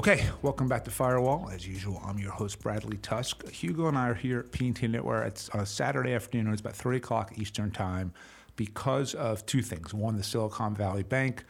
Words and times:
Okay, 0.00 0.26
welcome 0.40 0.66
back 0.66 0.82
to 0.84 0.90
Firewall. 0.90 1.50
As 1.52 1.68
usual, 1.68 2.00
I'm 2.02 2.18
your 2.18 2.30
host, 2.30 2.60
Bradley 2.60 2.96
Tusk. 2.96 3.46
Hugo 3.50 3.86
and 3.86 3.98
I 3.98 4.08
are 4.08 4.14
here 4.14 4.38
at 4.38 4.50
P&T 4.50 4.88
Knitwear. 4.88 5.26
It's 5.26 5.50
on 5.50 5.60
a 5.60 5.66
Saturday 5.66 6.14
afternoon. 6.14 6.50
It's 6.54 6.62
about 6.62 6.74
3 6.74 6.96
o'clock 6.96 7.34
Eastern 7.36 7.70
Time 7.70 8.14
because 8.56 9.12
of 9.12 9.44
two 9.44 9.60
things. 9.60 9.92
One, 9.92 10.16
the 10.16 10.22
Silicon 10.22 10.74
Valley 10.74 11.02
Bank 11.02 11.44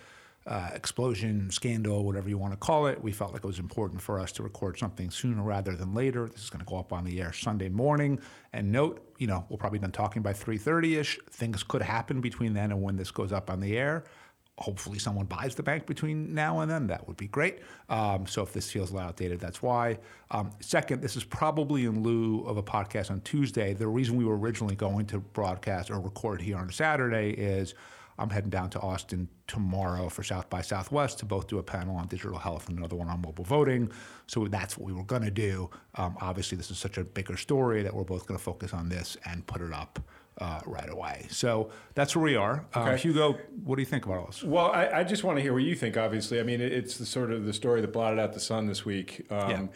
uh, 0.48 0.68
explosion, 0.74 1.48
scandal, 1.52 2.04
whatever 2.04 2.28
you 2.28 2.38
want 2.38 2.52
to 2.52 2.56
call 2.56 2.88
it. 2.88 3.00
We 3.00 3.12
felt 3.12 3.32
like 3.32 3.44
it 3.44 3.46
was 3.46 3.60
important 3.60 4.02
for 4.02 4.18
us 4.18 4.32
to 4.32 4.42
record 4.42 4.80
something 4.80 5.12
sooner 5.12 5.44
rather 5.44 5.76
than 5.76 5.94
later. 5.94 6.26
This 6.26 6.42
is 6.42 6.50
going 6.50 6.64
to 6.64 6.68
go 6.68 6.76
up 6.76 6.92
on 6.92 7.04
the 7.04 7.20
air 7.20 7.32
Sunday 7.32 7.68
morning. 7.68 8.18
And 8.52 8.72
note, 8.72 9.14
you 9.18 9.28
know, 9.28 9.46
we'll 9.48 9.58
probably 9.58 9.78
done 9.78 9.92
talking 9.92 10.22
by 10.22 10.32
3.30ish. 10.32 11.18
Things 11.30 11.62
could 11.62 11.82
happen 11.82 12.20
between 12.20 12.54
then 12.54 12.72
and 12.72 12.82
when 12.82 12.96
this 12.96 13.12
goes 13.12 13.30
up 13.30 13.48
on 13.48 13.60
the 13.60 13.78
air 13.78 14.02
hopefully 14.60 14.98
someone 14.98 15.26
buys 15.26 15.54
the 15.54 15.62
bank 15.62 15.86
between 15.86 16.34
now 16.34 16.60
and 16.60 16.70
then. 16.70 16.86
That 16.86 17.08
would 17.08 17.16
be 17.16 17.28
great. 17.28 17.60
Um, 17.88 18.26
so 18.26 18.42
if 18.42 18.52
this 18.52 18.70
feels 18.70 18.90
a 18.90 18.94
little 18.94 19.08
outdated, 19.08 19.40
that's 19.40 19.62
why. 19.62 19.98
Um, 20.30 20.50
second, 20.60 21.00
this 21.00 21.16
is 21.16 21.24
probably 21.24 21.86
in 21.86 22.02
lieu 22.02 22.44
of 22.44 22.56
a 22.56 22.62
podcast 22.62 23.10
on 23.10 23.22
Tuesday. 23.22 23.72
The 23.72 23.88
reason 23.88 24.16
we 24.16 24.24
were 24.24 24.38
originally 24.38 24.76
going 24.76 25.06
to 25.06 25.18
broadcast 25.18 25.90
or 25.90 25.98
record 25.98 26.42
here 26.42 26.58
on 26.58 26.70
Saturday 26.70 27.30
is 27.30 27.74
I'm 28.18 28.28
heading 28.28 28.50
down 28.50 28.68
to 28.70 28.80
Austin 28.80 29.28
tomorrow 29.46 30.10
for 30.10 30.22
South 30.22 30.50
by 30.50 30.60
Southwest 30.60 31.18
to 31.20 31.24
both 31.24 31.48
do 31.48 31.58
a 31.58 31.62
panel 31.62 31.96
on 31.96 32.06
digital 32.06 32.38
health 32.38 32.68
and 32.68 32.76
another 32.76 32.96
one 32.96 33.08
on 33.08 33.22
mobile 33.22 33.44
voting. 33.44 33.90
So 34.26 34.46
that's 34.46 34.76
what 34.76 34.86
we 34.86 34.92
were 34.92 35.04
going 35.04 35.22
to 35.22 35.30
do. 35.30 35.70
Um, 35.94 36.18
obviously, 36.20 36.58
this 36.58 36.70
is 36.70 36.76
such 36.76 36.98
a 36.98 37.04
bigger 37.04 37.38
story 37.38 37.82
that 37.82 37.94
we're 37.94 38.04
both 38.04 38.26
going 38.26 38.36
to 38.36 38.44
focus 38.44 38.74
on 38.74 38.90
this 38.90 39.16
and 39.24 39.46
put 39.46 39.62
it 39.62 39.72
up 39.72 39.98
uh, 40.40 40.60
right 40.66 40.88
away. 40.88 41.26
So 41.30 41.70
that's 41.94 42.16
where 42.16 42.24
we 42.24 42.36
are. 42.36 42.64
Um, 42.74 42.88
okay. 42.88 42.96
Hugo, 42.96 43.38
what 43.62 43.76
do 43.76 43.82
you 43.82 43.86
think 43.86 44.06
about 44.06 44.18
all 44.18 44.26
this? 44.26 44.42
Well, 44.42 44.70
I, 44.72 44.88
I, 44.88 45.04
just 45.04 45.22
want 45.22 45.36
to 45.36 45.42
hear 45.42 45.52
what 45.52 45.62
you 45.62 45.74
think. 45.74 45.96
Obviously, 45.96 46.40
I 46.40 46.42
mean, 46.42 46.60
it's 46.60 46.96
the 46.96 47.06
sort 47.06 47.30
of 47.30 47.44
the 47.44 47.52
story 47.52 47.80
that 47.82 47.92
blotted 47.92 48.18
out 48.18 48.32
the 48.32 48.40
sun 48.40 48.66
this 48.66 48.84
week. 48.84 49.26
Um, 49.30 49.50
yeah. 49.50 49.66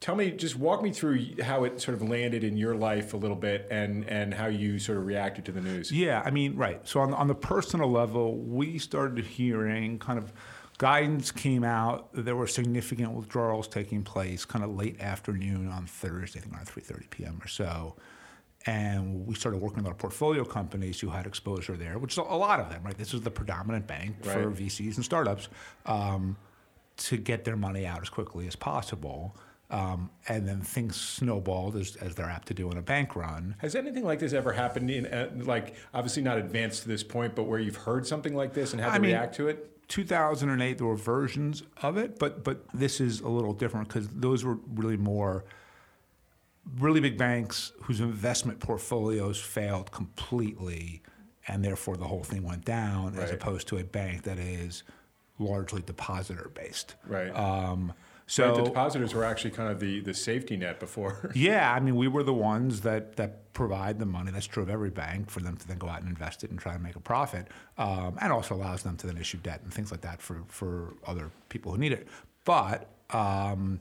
Tell 0.00 0.14
me, 0.14 0.30
just 0.30 0.56
walk 0.56 0.82
me 0.82 0.92
through 0.92 1.42
how 1.42 1.64
it 1.64 1.80
sort 1.80 1.94
of 1.94 2.08
landed 2.08 2.42
in 2.42 2.56
your 2.56 2.74
life 2.74 3.12
a 3.12 3.18
little 3.18 3.36
bit, 3.36 3.66
and 3.70 4.08
and 4.08 4.32
how 4.32 4.46
you 4.46 4.78
sort 4.78 4.96
of 4.96 5.04
reacted 5.04 5.44
to 5.46 5.52
the 5.52 5.60
news. 5.60 5.92
Yeah, 5.92 6.22
I 6.24 6.30
mean, 6.30 6.56
right. 6.56 6.80
So 6.88 7.00
on 7.00 7.12
on 7.12 7.28
the 7.28 7.34
personal 7.34 7.90
level, 7.90 8.38
we 8.38 8.78
started 8.78 9.22
hearing 9.26 9.98
kind 9.98 10.18
of 10.18 10.32
guidance 10.78 11.30
came 11.30 11.64
out. 11.64 12.08
There 12.14 12.34
were 12.34 12.46
significant 12.46 13.12
withdrawals 13.12 13.68
taking 13.68 14.02
place, 14.02 14.46
kind 14.46 14.64
of 14.64 14.74
late 14.74 14.98
afternoon 15.02 15.68
on 15.68 15.84
Thursday, 15.84 16.38
I 16.38 16.42
think 16.44 16.54
around 16.54 16.66
3:30 16.66 17.10
p.m. 17.10 17.38
or 17.42 17.48
so 17.48 17.96
and 18.66 19.26
we 19.26 19.34
started 19.34 19.60
working 19.60 19.78
with 19.78 19.86
our 19.86 19.94
portfolio 19.94 20.44
companies 20.44 21.00
who 21.00 21.08
had 21.08 21.26
exposure 21.26 21.76
there, 21.76 21.98
which 21.98 22.12
is 22.12 22.18
a 22.18 22.22
lot 22.22 22.60
of 22.60 22.68
them, 22.68 22.82
right? 22.82 22.96
This 22.96 23.14
is 23.14 23.22
the 23.22 23.30
predominant 23.30 23.86
bank 23.86 24.16
right. 24.24 24.34
for 24.34 24.50
VCs 24.50 24.96
and 24.96 25.04
startups 25.04 25.48
um, 25.86 26.36
to 26.98 27.16
get 27.16 27.44
their 27.44 27.56
money 27.56 27.86
out 27.86 28.02
as 28.02 28.10
quickly 28.10 28.46
as 28.46 28.56
possible. 28.56 29.34
Um, 29.70 30.10
and 30.28 30.48
then 30.48 30.60
things 30.60 30.96
snowballed 30.96 31.76
as, 31.76 31.94
as 31.96 32.16
they're 32.16 32.28
apt 32.28 32.48
to 32.48 32.54
do 32.54 32.70
in 32.72 32.76
a 32.76 32.82
bank 32.82 33.14
run. 33.14 33.54
Has 33.58 33.76
anything 33.76 34.04
like 34.04 34.18
this 34.18 34.32
ever 34.32 34.52
happened 34.52 34.90
in, 34.90 35.06
uh, 35.06 35.30
like, 35.36 35.76
obviously 35.94 36.22
not 36.22 36.38
advanced 36.38 36.82
to 36.82 36.88
this 36.88 37.04
point, 37.04 37.36
but 37.36 37.44
where 37.44 37.60
you've 37.60 37.76
heard 37.76 38.04
something 38.04 38.34
like 38.34 38.52
this 38.52 38.72
and 38.72 38.80
had 38.80 38.90
I 38.90 38.94
to 38.96 39.00
mean, 39.00 39.12
react 39.12 39.36
to 39.36 39.48
it? 39.48 39.70
2008, 39.86 40.78
there 40.78 40.86
were 40.86 40.96
versions 40.96 41.62
of 41.82 41.96
it, 41.96 42.18
but 42.18 42.44
but 42.44 42.64
this 42.72 43.00
is 43.00 43.20
a 43.20 43.28
little 43.28 43.52
different 43.52 43.88
because 43.88 44.08
those 44.08 44.44
were 44.44 44.58
really 44.74 44.96
more 44.96 45.44
really 46.78 47.00
big 47.00 47.16
banks 47.16 47.72
whose 47.82 48.00
investment 48.00 48.60
portfolios 48.60 49.40
failed 49.40 49.90
completely, 49.92 51.02
and 51.48 51.64
therefore 51.64 51.96
the 51.96 52.04
whole 52.04 52.24
thing 52.24 52.42
went 52.42 52.64
down, 52.64 53.14
right. 53.14 53.24
as 53.24 53.30
opposed 53.30 53.68
to 53.68 53.78
a 53.78 53.84
bank 53.84 54.22
that 54.22 54.38
is 54.38 54.82
largely 55.38 55.82
depositor 55.82 56.50
based. 56.54 56.94
Right. 57.06 57.30
Um, 57.30 57.92
so 58.26 58.46
right, 58.46 58.56
the 58.58 58.62
depositors 58.62 59.12
were 59.12 59.24
actually 59.24 59.50
kind 59.50 59.72
of 59.72 59.80
the, 59.80 59.98
the 60.00 60.14
safety 60.14 60.56
net 60.56 60.78
before. 60.78 61.32
yeah, 61.34 61.74
I 61.74 61.80
mean, 61.80 61.96
we 61.96 62.06
were 62.06 62.22
the 62.22 62.32
ones 62.32 62.82
that 62.82 63.16
that 63.16 63.52
provide 63.54 63.98
the 63.98 64.06
money. 64.06 64.30
That's 64.30 64.46
true 64.46 64.62
of 64.62 64.70
every 64.70 64.90
bank 64.90 65.28
for 65.28 65.40
them 65.40 65.56
to 65.56 65.66
then 65.66 65.78
go 65.78 65.88
out 65.88 66.00
and 66.00 66.08
invest 66.08 66.44
it 66.44 66.50
and 66.50 66.58
try 66.60 66.72
to 66.72 66.78
make 66.78 66.94
a 66.94 67.00
profit, 67.00 67.48
um, 67.76 68.16
and 68.20 68.32
also 68.32 68.54
allows 68.54 68.84
them 68.84 68.96
to 68.98 69.08
then 69.08 69.16
issue 69.16 69.38
debt 69.38 69.62
and 69.64 69.74
things 69.74 69.90
like 69.90 70.02
that 70.02 70.22
for 70.22 70.42
for 70.46 70.94
other 71.08 71.32
people 71.48 71.72
who 71.72 71.78
need 71.78 71.90
it. 71.90 72.06
But 72.44 72.86
um, 73.10 73.80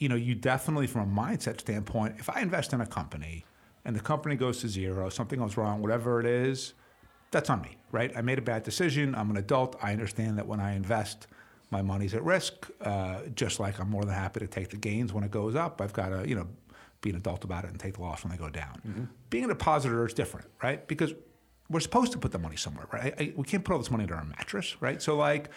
you 0.00 0.08
know, 0.08 0.16
you 0.16 0.34
definitely, 0.34 0.88
from 0.88 1.02
a 1.02 1.20
mindset 1.20 1.60
standpoint, 1.60 2.16
if 2.18 2.28
I 2.28 2.40
invest 2.40 2.72
in 2.72 2.80
a 2.80 2.86
company 2.86 3.44
and 3.84 3.94
the 3.94 4.00
company 4.00 4.34
goes 4.34 4.60
to 4.62 4.68
zero, 4.68 5.08
something 5.10 5.38
goes 5.38 5.56
wrong, 5.56 5.80
whatever 5.80 6.18
it 6.18 6.26
is, 6.26 6.74
that's 7.30 7.48
on 7.48 7.62
me, 7.62 7.76
right? 7.92 8.10
I 8.16 8.22
made 8.22 8.38
a 8.38 8.42
bad 8.42 8.64
decision. 8.64 9.14
I'm 9.14 9.30
an 9.30 9.36
adult. 9.36 9.76
I 9.80 9.92
understand 9.92 10.38
that 10.38 10.46
when 10.46 10.58
I 10.58 10.74
invest, 10.74 11.28
my 11.70 11.82
money's 11.82 12.14
at 12.14 12.24
risk. 12.24 12.68
Uh, 12.80 13.20
just 13.34 13.60
like 13.60 13.78
I'm 13.78 13.90
more 13.90 14.04
than 14.04 14.14
happy 14.14 14.40
to 14.40 14.48
take 14.48 14.70
the 14.70 14.76
gains 14.76 15.12
when 15.12 15.22
it 15.22 15.30
goes 15.30 15.54
up. 15.54 15.80
I've 15.80 15.92
got 15.92 16.08
to, 16.08 16.28
you 16.28 16.34
know, 16.34 16.48
be 17.02 17.10
an 17.10 17.16
adult 17.16 17.44
about 17.44 17.64
it 17.64 17.70
and 17.70 17.78
take 17.78 17.94
the 17.94 18.02
loss 18.02 18.24
when 18.24 18.32
they 18.32 18.38
go 18.38 18.50
down. 18.50 18.80
Mm-hmm. 18.86 19.04
Being 19.28 19.44
a 19.44 19.48
depositor 19.48 20.04
is 20.06 20.14
different, 20.14 20.48
right? 20.62 20.86
Because 20.88 21.14
we're 21.68 21.80
supposed 21.80 22.12
to 22.12 22.18
put 22.18 22.32
the 22.32 22.38
money 22.38 22.56
somewhere, 22.56 22.86
right? 22.92 23.14
I, 23.18 23.22
I, 23.22 23.32
we 23.36 23.44
can't 23.44 23.64
put 23.64 23.74
all 23.74 23.78
this 23.78 23.90
money 23.90 24.04
under 24.04 24.16
our 24.16 24.24
mattress, 24.24 24.76
right? 24.80 25.00
So 25.00 25.16
like, 25.16 25.50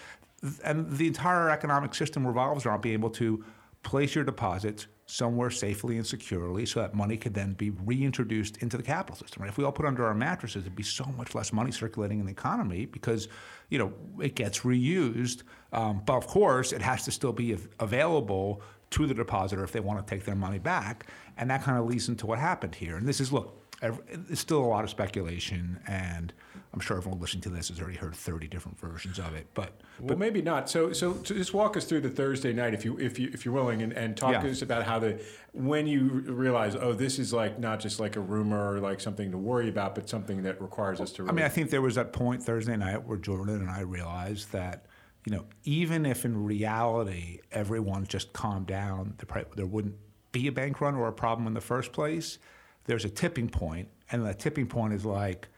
and 0.64 0.92
the 0.92 1.08
entire 1.08 1.50
economic 1.50 1.96
system 1.96 2.28
revolves 2.28 2.66
around 2.66 2.82
being 2.82 2.94
able 2.94 3.10
to 3.12 3.44
place 3.84 4.16
your 4.16 4.24
deposits 4.24 4.88
somewhere 5.06 5.50
safely 5.50 5.98
and 5.98 6.08
securely 6.08 6.66
so 6.66 6.80
that 6.80 6.96
money 6.96 7.18
could 7.18 7.34
then 7.34 7.54
be 7.54 7.70
reintroduced 7.70 8.58
into 8.58 8.78
the 8.78 8.84
capital 8.84 9.16
system. 9.16 9.44
Right? 9.44 9.50
If 9.50 9.58
we 9.58 9.64
all 9.64 9.72
put 9.72 9.86
under 9.86 10.06
our 10.06 10.14
mattresses, 10.14 10.64
it'd 10.64 10.76
be 10.76 10.84
so 10.84 11.06
much 11.18 11.36
less 11.36 11.52
money 11.52 11.72
circulating 11.72 12.20
in 12.20 12.26
the 12.26 12.32
economy 12.32 12.86
because 12.86 13.28
you 13.70 13.78
know 13.78 13.94
it 14.22 14.36
gets 14.36 14.62
reused. 14.62 15.44
Um, 15.72 16.02
but 16.06 16.16
of 16.16 16.28
course, 16.28 16.72
it 16.72 16.82
has 16.82 17.04
to 17.06 17.12
still 17.12 17.34
be 17.34 17.58
available 17.80 18.62
to 18.92 19.08
the 19.08 19.14
depositor 19.14 19.64
if 19.64 19.72
they 19.72 19.80
want 19.80 20.06
to 20.06 20.16
take 20.16 20.24
their 20.24 20.36
money 20.36 20.60
back, 20.60 21.08
and 21.38 21.50
that 21.50 21.64
kind 21.64 21.78
of 21.78 21.86
leads 21.86 22.10
into 22.10 22.26
what 22.26 22.40
happened 22.40 22.76
here. 22.76 22.96
And 22.96 23.08
this 23.08 23.20
is 23.20 23.34
look, 23.34 23.60
it's 23.82 24.40
still 24.40 24.64
a 24.64 24.66
lot 24.66 24.84
of 24.84 24.90
speculation 24.90 25.80
and 25.88 26.34
I'm 26.74 26.80
sure 26.80 26.98
everyone 26.98 27.22
listening 27.22 27.42
to 27.44 27.50
this 27.50 27.70
has 27.70 27.80
already 27.80 27.98
heard 27.98 28.16
30 28.16 28.48
different 28.48 28.80
versions 28.80 29.20
of 29.20 29.36
it, 29.36 29.46
but 29.54 29.80
well, 30.00 30.08
but 30.08 30.18
maybe 30.18 30.42
not. 30.42 30.68
So, 30.68 30.92
so, 30.92 31.14
just 31.22 31.54
walk 31.54 31.78
us 31.78 31.86
through 31.86 32.02
the 32.02 32.10
Thursday 32.10 32.52
night, 32.52 32.74
if 32.74 32.84
you 32.84 32.98
if 32.98 33.20
you 33.20 33.30
if 33.32 33.46
you're 33.46 33.54
willing, 33.54 33.84
and, 33.84 33.94
and 33.94 34.18
talk 34.18 34.32
yeah. 34.32 34.42
to 34.42 34.50
us 34.50 34.64
about 34.64 34.84
how 34.84 34.98
the 34.98 35.24
when 35.52 35.86
you 35.86 36.02
realize, 36.26 36.76
oh, 36.76 36.94
this 36.94 37.20
is 37.20 37.32
like 37.32 37.60
not 37.60 37.80
just 37.80 38.00
like 38.00 38.16
a 38.16 38.20
rumor 38.20 38.74
or 38.74 38.80
like 38.80 39.00
something 39.00 39.30
to 39.30 39.38
worry 39.38 39.70
about, 39.70 39.94
but 39.94 40.10
something 40.10 40.42
that 40.44 40.60
requires 40.60 41.00
us 41.00 41.12
to. 41.12 41.22
Really 41.22 41.32
I 41.32 41.36
mean, 41.36 41.46
I 41.46 41.50
think 41.50 41.70
there 41.70 41.82
was 41.84 41.94
that 41.94 42.12
point 42.12 42.42
Thursday 42.42 42.76
night 42.76 43.04
where 43.04 43.20
Jordan 43.20 43.62
and 43.62 43.70
I 43.70 43.82
realized 43.82 44.52
that 44.52 44.88
you 45.28 45.36
know 45.36 45.46
even 45.66 46.08
if 46.08 46.26
in 46.26 46.44
reality 46.44 47.40
everyone 47.52 48.08
just 48.08 48.34
calmed 48.34 48.66
down, 48.66 49.16
there 49.56 49.68
wouldn't 49.68 49.96
be 50.32 50.48
a 50.48 50.52
bank 50.52 50.82
run 50.82 50.96
or 50.96 51.08
a 51.08 51.14
problem 51.14 51.46
in 51.46 51.54
the 51.54 51.62
first 51.62 51.92
place. 51.92 52.40
There's 52.86 53.06
a 53.06 53.10
tipping 53.10 53.48
point, 53.48 53.90
and 54.12 54.26
the 54.26 54.34
tipping 54.34 54.66
point 54.66 54.94
is 54.94 55.06
like 55.06 55.50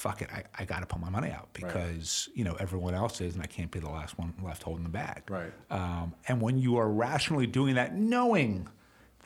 fuck 0.00 0.22
it, 0.22 0.30
I, 0.32 0.44
I 0.58 0.64
got 0.64 0.80
to 0.80 0.86
put 0.86 0.98
my 0.98 1.10
money 1.10 1.30
out 1.30 1.50
because 1.52 2.28
right. 2.28 2.38
you 2.38 2.44
know 2.44 2.54
everyone 2.54 2.94
else 2.94 3.20
is, 3.20 3.34
and 3.34 3.42
I 3.42 3.46
can't 3.46 3.70
be 3.70 3.80
the 3.80 3.90
last 3.90 4.18
one 4.18 4.32
left 4.42 4.62
holding 4.62 4.84
the 4.84 4.90
bag. 4.90 5.24
Right. 5.28 5.52
Um, 5.70 6.14
and 6.26 6.40
when 6.40 6.58
you 6.58 6.78
are 6.78 6.88
rationally 6.88 7.46
doing 7.46 7.74
that, 7.74 7.94
knowing 7.94 8.66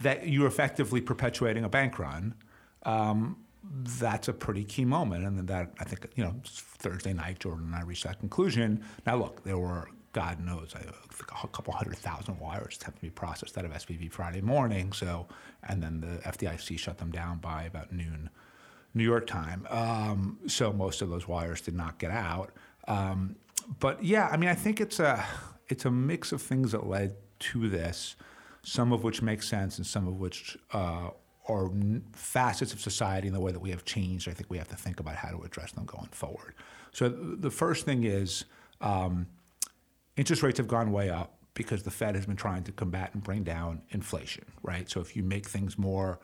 that 0.02 0.26
you're 0.28 0.48
effectively 0.48 1.00
perpetuating 1.00 1.62
a 1.62 1.68
bank 1.68 2.00
run, 2.00 2.34
um, 2.82 3.36
that's 3.62 4.26
a 4.26 4.32
pretty 4.32 4.64
key 4.64 4.84
moment. 4.84 5.24
And 5.24 5.38
then 5.38 5.46
that 5.46 5.74
I 5.78 5.84
think 5.84 6.08
you 6.16 6.24
know 6.24 6.34
Thursday 6.44 7.12
night, 7.12 7.38
Jordan 7.38 7.66
and 7.66 7.76
I 7.76 7.82
reached 7.82 8.04
that 8.04 8.18
conclusion. 8.18 8.82
Now 9.06 9.16
look, 9.16 9.44
there 9.44 9.58
were 9.58 9.88
God 10.12 10.40
knows, 10.40 10.74
a 10.74 11.48
couple 11.48 11.72
hundred 11.72 11.96
thousand 11.98 12.38
wires 12.38 12.78
have 12.84 12.94
to 12.94 13.00
be 13.00 13.10
processed 13.10 13.58
out 13.58 13.64
of 13.64 13.72
SVB 13.72 14.12
Friday 14.12 14.40
morning. 14.40 14.92
So, 14.92 15.26
and 15.64 15.82
then 15.82 16.00
the 16.00 16.18
FDIC 16.28 16.78
shut 16.78 16.98
them 16.98 17.10
down 17.10 17.38
by 17.38 17.64
about 17.64 17.92
noon 17.92 18.30
New 18.94 19.04
York 19.04 19.26
time. 19.26 19.66
Um, 19.70 20.38
so 20.46 20.72
most 20.72 21.02
of 21.02 21.10
those 21.10 21.26
wires 21.26 21.60
did 21.60 21.74
not 21.74 21.98
get 21.98 22.10
out. 22.10 22.52
Um, 22.86 23.36
but 23.80 24.02
yeah, 24.04 24.28
I 24.30 24.36
mean, 24.36 24.48
I 24.48 24.54
think 24.54 24.80
it's 24.80 25.00
a 25.00 25.24
it's 25.68 25.84
a 25.84 25.90
mix 25.90 26.32
of 26.32 26.40
things 26.40 26.72
that 26.72 26.86
led 26.86 27.16
to 27.40 27.68
this, 27.68 28.16
some 28.62 28.92
of 28.92 29.02
which 29.02 29.22
make 29.22 29.42
sense 29.42 29.78
and 29.78 29.86
some 29.86 30.06
of 30.06 30.20
which 30.20 30.56
uh, 30.72 31.10
are 31.48 31.70
facets 32.12 32.72
of 32.72 32.80
society 32.80 33.28
in 33.28 33.34
the 33.34 33.40
way 33.40 33.52
that 33.52 33.60
we 33.60 33.70
have 33.70 33.84
changed. 33.84 34.28
I 34.28 34.32
think 34.32 34.50
we 34.50 34.58
have 34.58 34.68
to 34.68 34.76
think 34.76 35.00
about 35.00 35.16
how 35.16 35.30
to 35.30 35.42
address 35.42 35.72
them 35.72 35.84
going 35.84 36.08
forward. 36.10 36.54
So 36.92 37.08
the 37.08 37.50
first 37.50 37.84
thing 37.84 38.04
is 38.04 38.44
um, 38.80 39.26
interest 40.16 40.42
rates 40.42 40.58
have 40.58 40.68
gone 40.68 40.92
way 40.92 41.10
up 41.10 41.38
because 41.54 41.82
the 41.82 41.90
Fed 41.90 42.14
has 42.14 42.26
been 42.26 42.36
trying 42.36 42.64
to 42.64 42.72
combat 42.72 43.10
and 43.14 43.22
bring 43.22 43.42
down 43.42 43.82
inflation, 43.90 44.44
right? 44.62 44.88
So 44.90 45.00
if 45.00 45.16
you 45.16 45.22
make 45.22 45.48
things 45.48 45.78
more 45.78 46.18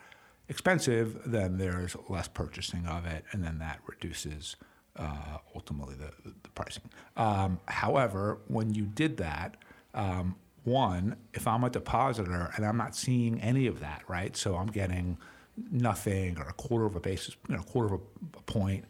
expensive, 0.51 1.23
then 1.25 1.57
there's 1.57 1.97
less 2.09 2.29
purchasing 2.29 2.87
of 2.87 3.07
it, 3.07 3.25
and 3.31 3.43
then 3.43 3.59
that 3.61 3.79
reduces 3.87 4.57
uh, 4.97 5.39
ultimately 5.55 5.95
the, 5.95 6.11
the 6.25 6.49
pricing. 6.51 6.83
Um, 7.17 7.61
however, 7.67 8.39
when 8.49 8.75
you 8.75 8.85
did 8.85 9.17
that, 9.19 9.57
um, 9.95 10.35
one, 10.65 11.17
if 11.33 11.47
I'm 11.47 11.65
a 11.65 11.71
depositor 11.71 12.53
and 12.55 12.67
I'm 12.67 12.77
not 12.77 12.95
seeing 12.95 13.41
any 13.41 13.67
of 13.67 13.81
that, 13.81 14.03
right? 14.09 14.37
So 14.37 14.57
I'm 14.57 14.67
getting 14.67 15.17
nothing 15.71 16.37
or 16.39 16.49
a 16.49 16.53
quarter 16.53 16.85
of 16.85 16.97
a 16.97 17.01
basis, 17.01 17.37
you 17.49 17.55
know, 17.55 17.63
a 17.63 17.65
quarter 17.65 17.95
of 17.95 18.01
a, 18.01 18.39
a 18.39 18.43
point 18.43 18.85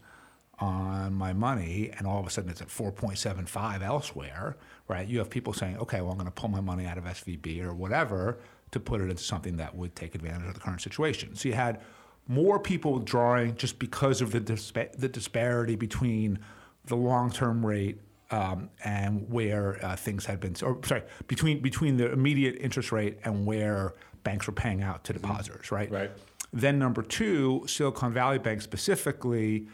on 0.61 1.15
my 1.15 1.33
money, 1.33 1.91
and 1.97 2.07
all 2.07 2.21
of 2.21 2.27
a 2.27 2.31
sudden 2.31 2.51
it's 2.51 2.61
at 2.61 2.69
4.75 2.69 3.83
elsewhere, 3.83 4.57
right? 4.89 5.09
You 5.09 5.19
have 5.19 5.31
people 5.31 5.53
saying, 5.53 5.79
okay, 5.79 6.03
well, 6.03 6.11
I'm 6.11 6.19
going 6.19 6.27
to 6.27 6.33
pull 6.33 6.51
my 6.51 6.61
money 6.61 6.85
out 6.85 6.99
of 6.99 7.05
SVB 7.05 7.65
or 7.65 7.73
whatever 7.73 8.39
to 8.73 8.81
put 8.81 9.01
it 9.01 9.05
into 9.05 9.23
something 9.23 9.57
that 9.57 9.75
would 9.75 9.97
take 9.97 10.15
advantage 10.15 10.47
of 10.47 10.55
the 10.55 10.61
current 10.61 10.83
situation. 10.83 11.35
So 11.35 11.49
you 11.49 11.55
had 11.55 11.81
more 12.29 12.59
people 12.61 12.93
withdrawing 12.93 13.57
just 13.57 13.79
because 13.79 14.21
of 14.21 14.31
the, 14.33 14.41
dispa- 14.41 14.93
the 14.93 15.09
disparity 15.09 15.77
between 15.77 16.39
the 16.85 16.97
long-term 16.97 17.65
rate 17.65 17.99
um, 18.31 18.71
and 18.85 19.29
where 19.31 19.85
uh, 19.85 19.97
things 19.97 20.27
had 20.27 20.41
been, 20.41 20.55
or 20.63 20.79
sorry, 20.85 21.03
between 21.27 21.61
between 21.61 21.97
the 21.97 22.13
immediate 22.13 22.57
interest 22.61 22.93
rate 22.93 23.19
and 23.25 23.45
where 23.45 23.95
banks 24.23 24.47
were 24.47 24.53
paying 24.53 24.83
out 24.83 25.03
to 25.05 25.13
depositors, 25.13 25.73
right? 25.73 25.91
Right. 25.91 26.11
Then 26.53 26.79
number 26.79 27.03
two, 27.03 27.65
Silicon 27.67 28.13
Valley 28.13 28.39
Bank 28.39 28.63
specifically 28.63 29.67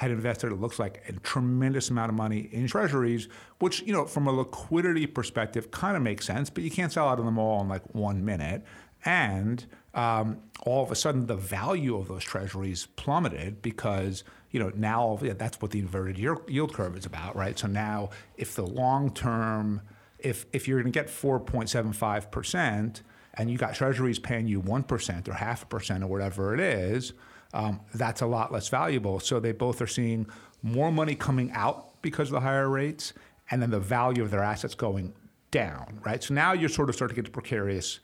had 0.00 0.10
invested, 0.10 0.50
it 0.50 0.58
looks 0.58 0.78
like, 0.78 1.02
a 1.08 1.12
tremendous 1.12 1.90
amount 1.90 2.08
of 2.08 2.16
money 2.16 2.48
in 2.52 2.66
treasuries, 2.66 3.28
which, 3.58 3.82
you 3.82 3.92
know, 3.92 4.06
from 4.06 4.26
a 4.26 4.32
liquidity 4.32 5.06
perspective 5.06 5.70
kind 5.70 5.94
of 5.94 6.02
makes 6.02 6.24
sense, 6.24 6.48
but 6.48 6.64
you 6.64 6.70
can't 6.70 6.90
sell 6.90 7.06
out 7.06 7.18
of 7.18 7.26
them 7.26 7.38
all 7.38 7.60
in 7.60 7.68
like 7.68 7.82
one 7.94 8.24
minute. 8.24 8.64
And 9.04 9.62
um, 9.92 10.38
all 10.62 10.82
of 10.82 10.90
a 10.90 10.94
sudden, 10.94 11.26
the 11.26 11.36
value 11.36 11.98
of 11.98 12.08
those 12.08 12.24
treasuries 12.24 12.86
plummeted 12.96 13.60
because, 13.60 14.24
you 14.50 14.58
know, 14.58 14.72
now 14.74 15.18
yeah, 15.20 15.34
that's 15.34 15.60
what 15.60 15.70
the 15.70 15.80
inverted 15.80 16.16
yield 16.16 16.72
curve 16.72 16.96
is 16.96 17.04
about, 17.04 17.36
right? 17.36 17.58
So 17.58 17.66
now, 17.66 18.08
if 18.38 18.54
the 18.54 18.66
long 18.66 19.12
term, 19.12 19.82
if, 20.18 20.46
if 20.54 20.66
you're 20.66 20.80
going 20.80 20.90
to 20.90 20.98
get 20.98 21.08
4.75%, 21.08 23.02
and 23.40 23.50
you 23.50 23.56
got 23.56 23.74
treasuries 23.74 24.18
paying 24.18 24.46
you 24.46 24.60
1% 24.60 25.28
or 25.28 25.32
half 25.32 25.62
a 25.62 25.66
percent 25.66 26.04
or 26.04 26.08
whatever 26.08 26.52
it 26.52 26.60
is, 26.60 27.14
um, 27.54 27.80
that's 27.94 28.20
a 28.20 28.26
lot 28.26 28.52
less 28.52 28.68
valuable. 28.68 29.18
So 29.18 29.40
they 29.40 29.52
both 29.52 29.80
are 29.80 29.86
seeing 29.86 30.26
more 30.62 30.92
money 30.92 31.14
coming 31.14 31.50
out 31.52 32.02
because 32.02 32.28
of 32.28 32.32
the 32.32 32.40
higher 32.40 32.68
rates 32.68 33.14
and 33.50 33.62
then 33.62 33.70
the 33.70 33.80
value 33.80 34.22
of 34.22 34.30
their 34.30 34.42
assets 34.42 34.74
going 34.74 35.14
down, 35.50 36.00
right? 36.04 36.22
So 36.22 36.34
now 36.34 36.52
you're 36.52 36.68
sort 36.68 36.90
of 36.90 36.94
starting 36.94 37.16
to 37.16 37.22
get 37.22 37.28
a 37.30 37.32
precarious 37.32 38.00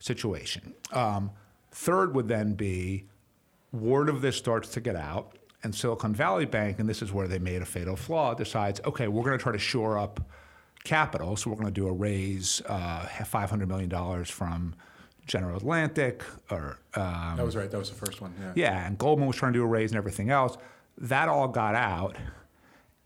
situation. 0.00 0.74
Um, 0.90 1.30
third 1.70 2.12
would 2.16 2.26
then 2.26 2.54
be 2.54 3.04
word 3.70 4.08
of 4.08 4.22
this 4.22 4.36
starts 4.36 4.70
to 4.70 4.80
get 4.80 4.96
out, 4.96 5.38
and 5.62 5.72
Silicon 5.72 6.16
Valley 6.16 6.46
Bank, 6.46 6.80
and 6.80 6.88
this 6.88 7.00
is 7.00 7.12
where 7.12 7.28
they 7.28 7.38
made 7.38 7.62
a 7.62 7.66
fatal 7.66 7.94
flaw, 7.94 8.34
decides, 8.34 8.80
okay, 8.84 9.06
we're 9.06 9.22
going 9.22 9.38
to 9.38 9.42
try 9.42 9.52
to 9.52 9.58
shore 9.58 9.98
up 9.98 10.20
capital. 10.84 11.36
So 11.36 11.50
we're 11.50 11.56
going 11.56 11.72
to 11.72 11.72
do 11.72 11.88
a 11.88 11.92
raise, 11.92 12.62
uh, 12.66 13.06
$500 13.06 13.66
million 13.66 14.24
from 14.24 14.74
General 15.26 15.56
Atlantic 15.56 16.22
or. 16.50 16.78
Um, 16.94 17.36
that 17.36 17.44
was 17.44 17.56
right. 17.56 17.70
That 17.70 17.78
was 17.78 17.90
the 17.90 17.96
first 17.96 18.20
one. 18.20 18.34
Yeah. 18.40 18.52
Yeah. 18.54 18.86
And 18.86 18.98
Goldman 18.98 19.26
was 19.26 19.36
trying 19.36 19.52
to 19.52 19.58
do 19.58 19.62
a 19.62 19.68
raise 19.68 19.90
and 19.90 19.98
everything 19.98 20.30
else. 20.30 20.56
That 20.98 21.28
all 21.28 21.48
got 21.48 21.74
out. 21.74 22.16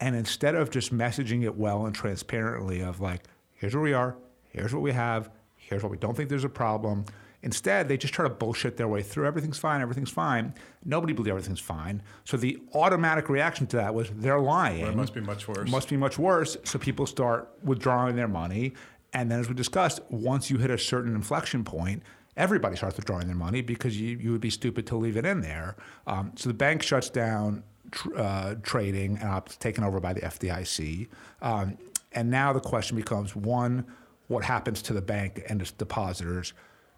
And 0.01 0.17
instead 0.17 0.55
of 0.55 0.71
just 0.71 0.93
messaging 0.93 1.45
it 1.45 1.57
well 1.57 1.87
and 1.87 1.95
transparently, 1.95 2.81
of 2.81 3.01
like, 3.01 3.23
here's 3.53 3.75
where 3.75 3.83
we 3.83 3.93
are, 3.93 4.17
here's 4.51 4.75
what 4.75 4.83
we 4.83 4.93
have, 4.93 5.31
here's 5.57 5.83
what 5.83 5.91
we 5.91 5.97
don't 5.97 6.17
think 6.17 6.29
there's 6.29 6.45
a 6.45 6.49
problem, 6.49 7.05
Instead, 7.45 7.89
they 7.89 7.99
just 7.99 8.15
try 8.15 8.25
to 8.25 8.31
bullshit 8.31 8.79
their 8.79 8.89
way 8.89 9.03
through. 9.03 9.27
Everything's 9.27 9.59
fine, 9.59 9.83
everything's 9.83 10.11
fine. 10.11 10.55
Nobody 10.83 11.13
believes 11.13 11.29
everything's 11.29 11.61
fine. 11.61 12.03
So 12.25 12.39
the 12.39 12.59
automatic 12.73 13.29
reaction 13.29 13.67
to 13.69 13.77
that 13.77 13.95
was 13.95 14.09
they're 14.17 14.41
lying. 14.41 14.81
Well, 14.81 14.93
it 14.93 14.97
must 14.97 15.13
be 15.15 15.21
much 15.21 15.47
worse. 15.47 15.69
It 15.69 15.71
must 15.71 15.91
be 15.91 15.99
much 15.99 16.19
worse. 16.19 16.57
So 16.65 16.79
people 16.79 17.07
start 17.07 17.51
withdrawing 17.63 18.17
their 18.17 18.29
money. 18.29 18.73
And 19.13 19.31
then, 19.31 19.41
as 19.41 19.49
we 19.49 19.55
discussed, 19.55 20.01
once 20.09 20.51
you 20.51 20.57
hit 20.57 20.71
a 20.71 20.79
certain 20.79 21.15
inflection 21.15 21.65
point, 21.65 22.03
everybody 22.35 22.77
starts 22.77 22.97
withdrawing 22.97 23.27
their 23.27 23.37
money 23.37 23.61
because 23.61 24.01
you, 24.01 24.17
you 24.17 24.33
would 24.33 24.41
be 24.41 24.51
stupid 24.51 24.87
to 24.87 24.97
leave 24.97 25.19
it 25.19 25.27
in 25.27 25.43
there. 25.43 25.77
Um, 26.07 26.33
so 26.37 26.49
the 26.49 26.55
bank 26.55 26.83
shuts 26.83 27.11
down 27.11 27.63
tr- 27.91 28.17
uh, 28.17 28.55
trading 28.63 29.19
and 29.19 29.43
it's 29.45 29.59
taken 29.59 29.85
over 29.85 30.01
by 30.01 30.15
the 30.15 30.23
FDIC. 30.23 31.09
Um, 31.43 31.77
and 32.13 32.31
now 32.31 32.55
the 32.55 32.61
question 32.61 32.97
becomes 32.97 33.37
one, 33.37 33.85
what 34.29 34.45
happens 34.45 34.81
to 34.81 34.95
the 34.95 35.03
bank 35.03 35.45
and 35.51 35.61
its 35.61 35.73
depositors? 35.73 36.55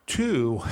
Two, 0.06 0.62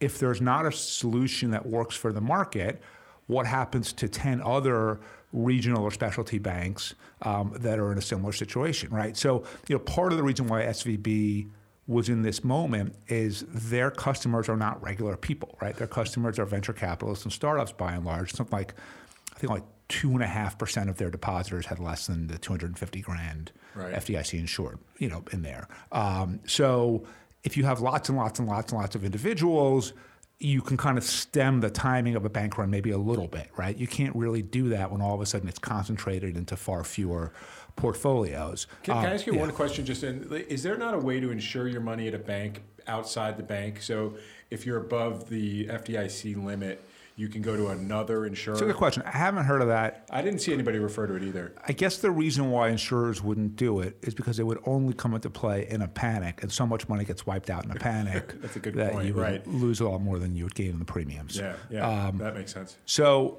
if 0.00 0.18
there's 0.18 0.40
not 0.40 0.66
a 0.66 0.72
solution 0.72 1.50
that 1.52 1.64
works 1.64 1.96
for 1.96 2.12
the 2.12 2.20
market, 2.20 2.80
what 3.26 3.46
happens 3.46 3.92
to 3.94 4.08
10 4.08 4.42
other 4.42 5.00
regional 5.32 5.82
or 5.82 5.90
specialty 5.90 6.38
banks 6.38 6.94
um, 7.22 7.54
that 7.60 7.78
are 7.78 7.90
in 7.92 7.98
a 7.98 8.02
similar 8.02 8.32
situation, 8.32 8.90
right? 8.90 9.16
So, 9.16 9.44
you 9.68 9.74
know, 9.74 9.78
part 9.78 10.12
of 10.12 10.18
the 10.18 10.24
reason 10.24 10.46
why 10.46 10.62
SVB 10.62 11.48
was 11.86 12.08
in 12.08 12.22
this 12.22 12.44
moment 12.44 12.94
is 13.08 13.44
their 13.48 13.90
customers 13.90 14.48
are 14.48 14.56
not 14.56 14.82
regular 14.82 15.16
people, 15.16 15.56
right? 15.60 15.74
Their 15.74 15.86
customers 15.86 16.38
are 16.38 16.44
venture 16.44 16.72
capitalists 16.72 17.24
and 17.24 17.32
startups 17.32 17.72
by 17.72 17.92
and 17.92 18.04
large. 18.04 18.32
Something 18.32 18.56
like, 18.56 18.74
I 19.34 19.38
think 19.38 19.50
like 19.50 19.64
two 19.88 20.10
and 20.12 20.22
a 20.22 20.26
half 20.26 20.58
percent 20.58 20.88
of 20.88 20.96
their 20.96 21.10
depositors 21.10 21.66
had 21.66 21.78
less 21.78 22.06
than 22.06 22.26
the 22.26 22.38
250 22.38 23.00
grand 23.00 23.52
right. 23.74 23.94
FDIC 23.94 24.38
insured, 24.38 24.78
you 24.98 25.08
know, 25.08 25.24
in 25.32 25.42
there. 25.42 25.68
Um, 25.90 26.40
so, 26.46 27.04
if 27.44 27.56
you 27.56 27.64
have 27.64 27.80
lots 27.80 28.08
and 28.08 28.16
lots 28.16 28.38
and 28.38 28.48
lots 28.48 28.72
and 28.72 28.80
lots 28.80 28.94
of 28.94 29.04
individuals, 29.04 29.92
you 30.38 30.60
can 30.60 30.76
kind 30.76 30.98
of 30.98 31.04
stem 31.04 31.60
the 31.60 31.70
timing 31.70 32.16
of 32.16 32.24
a 32.24 32.28
bank 32.28 32.58
run 32.58 32.68
maybe 32.68 32.90
a 32.90 32.98
little 32.98 33.28
bit, 33.28 33.48
right? 33.56 33.76
You 33.76 33.86
can't 33.86 34.14
really 34.16 34.42
do 34.42 34.68
that 34.70 34.90
when 34.90 35.00
all 35.00 35.14
of 35.14 35.20
a 35.20 35.26
sudden 35.26 35.48
it's 35.48 35.58
concentrated 35.58 36.36
into 36.36 36.56
far 36.56 36.82
fewer 36.82 37.32
portfolios. 37.76 38.66
Can, 38.82 38.94
can 38.94 39.06
I 39.06 39.14
ask 39.14 39.26
you 39.26 39.34
um, 39.34 39.38
one 39.38 39.52
question? 39.52 39.84
Just 39.84 40.02
in, 40.02 40.30
is 40.48 40.62
there 40.62 40.76
not 40.76 40.94
a 40.94 40.98
way 40.98 41.20
to 41.20 41.30
insure 41.30 41.68
your 41.68 41.80
money 41.80 42.08
at 42.08 42.14
a 42.14 42.18
bank 42.18 42.62
outside 42.88 43.36
the 43.36 43.44
bank? 43.44 43.80
So 43.82 44.14
if 44.50 44.66
you're 44.66 44.78
above 44.78 45.28
the 45.28 45.66
FDIC 45.66 46.44
limit, 46.44 46.84
you 47.16 47.28
can 47.28 47.42
go 47.42 47.56
to 47.56 47.68
another 47.68 48.24
insurer. 48.24 48.54
It's 48.54 48.62
a 48.62 48.66
good 48.66 48.76
question. 48.76 49.02
I 49.06 49.16
haven't 49.16 49.44
heard 49.44 49.60
of 49.60 49.68
that. 49.68 50.08
I 50.10 50.22
didn't 50.22 50.40
see 50.40 50.52
anybody 50.52 50.78
refer 50.78 51.06
to 51.06 51.14
it 51.14 51.22
either. 51.22 51.54
I 51.66 51.72
guess 51.72 51.98
the 51.98 52.10
reason 52.10 52.50
why 52.50 52.68
insurers 52.68 53.22
wouldn't 53.22 53.56
do 53.56 53.80
it 53.80 53.98
is 54.02 54.14
because 54.14 54.38
it 54.38 54.46
would 54.46 54.58
only 54.64 54.94
come 54.94 55.14
into 55.14 55.30
play 55.30 55.66
in 55.68 55.82
a 55.82 55.88
panic, 55.88 56.42
and 56.42 56.50
so 56.50 56.66
much 56.66 56.88
money 56.88 57.04
gets 57.04 57.26
wiped 57.26 57.50
out 57.50 57.64
in 57.64 57.70
a 57.70 57.74
panic 57.80 58.40
That's 58.40 58.56
a 58.56 58.60
good 58.60 58.74
that 58.74 58.92
point, 58.92 59.06
you 59.06 59.14
would 59.14 59.22
right. 59.22 59.46
lose 59.46 59.80
a 59.80 59.88
lot 59.88 60.00
more 60.00 60.18
than 60.18 60.34
you 60.34 60.44
would 60.44 60.54
gain 60.54 60.70
in 60.70 60.78
the 60.78 60.84
premiums. 60.84 61.36
Yeah, 61.36 61.56
yeah, 61.70 62.06
um, 62.06 62.18
that 62.18 62.34
makes 62.34 62.52
sense. 62.52 62.78
So, 62.86 63.38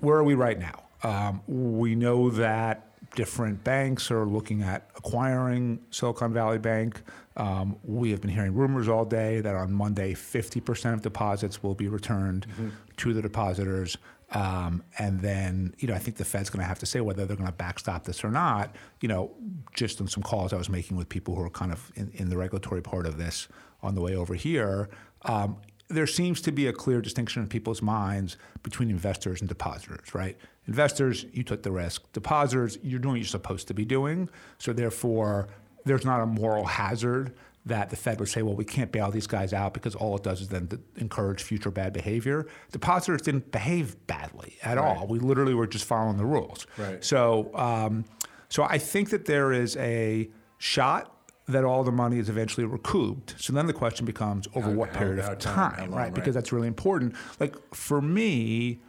where 0.00 0.16
are 0.16 0.24
we 0.24 0.34
right 0.34 0.58
now? 0.58 0.84
Um, 1.02 1.42
we 1.46 1.94
know 1.94 2.30
that 2.30 2.95
different 3.14 3.62
banks 3.64 4.10
are 4.10 4.26
looking 4.26 4.62
at 4.62 4.90
acquiring 4.96 5.80
Silicon 5.90 6.32
Valley 6.32 6.58
Bank. 6.58 7.02
Um, 7.36 7.76
we 7.82 8.10
have 8.10 8.20
been 8.20 8.30
hearing 8.30 8.54
rumors 8.54 8.88
all 8.88 9.04
day 9.04 9.40
that 9.40 9.54
on 9.54 9.72
Monday, 9.72 10.14
50% 10.14 10.94
of 10.94 11.02
deposits 11.02 11.62
will 11.62 11.74
be 11.74 11.88
returned 11.88 12.46
mm-hmm. 12.48 12.68
to 12.96 13.14
the 13.14 13.22
depositors. 13.22 13.96
Um, 14.32 14.82
and 14.98 15.20
then, 15.20 15.74
you 15.78 15.86
know, 15.86 15.94
I 15.94 15.98
think 15.98 16.16
the 16.16 16.24
Fed's 16.24 16.50
going 16.50 16.60
to 16.60 16.66
have 16.66 16.78
to 16.80 16.86
say 16.86 17.00
whether 17.00 17.26
they're 17.26 17.36
going 17.36 17.48
to 17.48 17.52
backstop 17.52 18.04
this 18.04 18.24
or 18.24 18.30
not. 18.30 18.74
You 19.00 19.08
know, 19.08 19.30
just 19.74 20.00
on 20.00 20.08
some 20.08 20.22
calls 20.22 20.52
I 20.52 20.56
was 20.56 20.68
making 20.68 20.96
with 20.96 21.08
people 21.08 21.36
who 21.36 21.42
are 21.42 21.50
kind 21.50 21.72
of 21.72 21.92
in, 21.94 22.10
in 22.14 22.28
the 22.28 22.36
regulatory 22.36 22.82
part 22.82 23.06
of 23.06 23.18
this 23.18 23.48
on 23.82 23.94
the 23.94 24.00
way 24.00 24.16
over 24.16 24.34
here, 24.34 24.88
um, 25.22 25.58
there 25.88 26.06
seems 26.06 26.40
to 26.40 26.52
be 26.52 26.66
a 26.66 26.72
clear 26.72 27.00
distinction 27.00 27.42
in 27.42 27.48
people's 27.48 27.80
minds 27.80 28.36
between 28.62 28.90
investors 28.90 29.40
and 29.40 29.48
depositors, 29.48 30.14
right? 30.14 30.36
Investors, 30.66 31.26
you 31.32 31.42
took 31.42 31.62
the 31.62 31.70
risk. 31.70 32.12
Depositors, 32.12 32.78
you're 32.82 32.98
doing 32.98 33.14
what 33.14 33.20
you're 33.20 33.26
supposed 33.26 33.68
to 33.68 33.74
be 33.74 33.84
doing. 33.84 34.28
So 34.58 34.72
therefore, 34.72 35.48
there's 35.84 36.04
not 36.04 36.20
a 36.20 36.26
moral 36.26 36.64
hazard 36.64 37.34
that 37.66 37.90
the 37.90 37.96
Fed 37.96 38.20
would 38.20 38.28
say, 38.28 38.42
well, 38.42 38.54
we 38.54 38.64
can't 38.64 38.92
bail 38.92 39.10
these 39.10 39.26
guys 39.26 39.52
out 39.52 39.74
because 39.74 39.96
all 39.96 40.16
it 40.16 40.22
does 40.22 40.40
is 40.40 40.48
then 40.48 40.68
encourage 40.96 41.42
future 41.42 41.70
bad 41.70 41.92
behavior. 41.92 42.46
Depositors 42.70 43.22
didn't 43.22 43.50
behave 43.50 44.06
badly 44.06 44.56
at 44.62 44.76
right. 44.76 44.96
all. 44.96 45.06
We 45.08 45.18
literally 45.18 45.54
were 45.54 45.66
just 45.66 45.84
following 45.84 46.16
the 46.16 46.24
rules. 46.24 46.66
Right. 46.78 47.04
So, 47.04 47.50
um, 47.54 48.04
so 48.48 48.62
I 48.62 48.78
think 48.78 49.10
that 49.10 49.26
there 49.26 49.52
is 49.52 49.76
a 49.78 50.30
shot 50.58 51.12
that 51.48 51.64
all 51.64 51.82
the 51.82 51.92
money 51.92 52.18
is 52.18 52.28
eventually 52.28 52.66
recouped. 52.66 53.34
So 53.38 53.52
then 53.52 53.66
the 53.66 53.72
question 53.72 54.06
becomes 54.06 54.46
over 54.54 54.70
how, 54.70 54.76
what 54.76 54.92
period 54.92 55.24
how, 55.24 55.32
of 55.32 55.38
time, 55.38 55.76
time 55.76 55.90
long, 55.90 56.00
right? 56.00 56.14
Because 56.14 56.34
that's 56.34 56.52
really 56.52 56.68
important. 56.68 57.14
Like 57.40 57.56
for 57.74 58.00
me, 58.00 58.80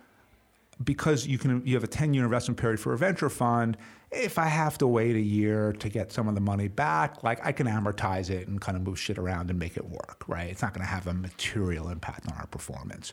because 0.84 1.26
you 1.26 1.38
can 1.38 1.66
you 1.66 1.76
have 1.76 1.84
a 1.84 1.88
10 1.88 2.14
year 2.14 2.24
investment 2.24 2.60
period 2.60 2.80
for 2.80 2.94
a 2.94 2.98
venture 2.98 3.30
fund, 3.30 3.78
if 4.12 4.38
I 4.38 4.46
have 4.46 4.78
to 4.80 4.88
wait 4.88 5.16
a 5.16 5.22
year 5.22 5.74
to 5.74 5.90
get 5.90 6.12
some 6.12 6.28
of 6.28 6.36
the 6.36 6.42
money 6.42 6.68
back, 6.68 7.24
like 7.24 7.46
I 7.46 7.52
can 7.52 7.68
amortize 7.68 8.30
it 8.30 8.48
and 8.48 8.62
kind 8.62 8.78
of 8.78 8.84
move 8.84 9.00
shit 9.00 9.18
around 9.18 9.50
and 9.50 9.60
make 9.60 9.76
it 9.76 9.86
work, 9.86 10.24
right? 10.28 10.50
It's 10.50 10.62
not 10.62 10.74
going 10.74 10.86
to 10.86 10.92
have 10.92 11.08
a 11.08 11.14
material 11.14 11.90
impact 11.90 12.28
on 12.32 12.38
our 12.38 12.48
performance. 12.48 13.12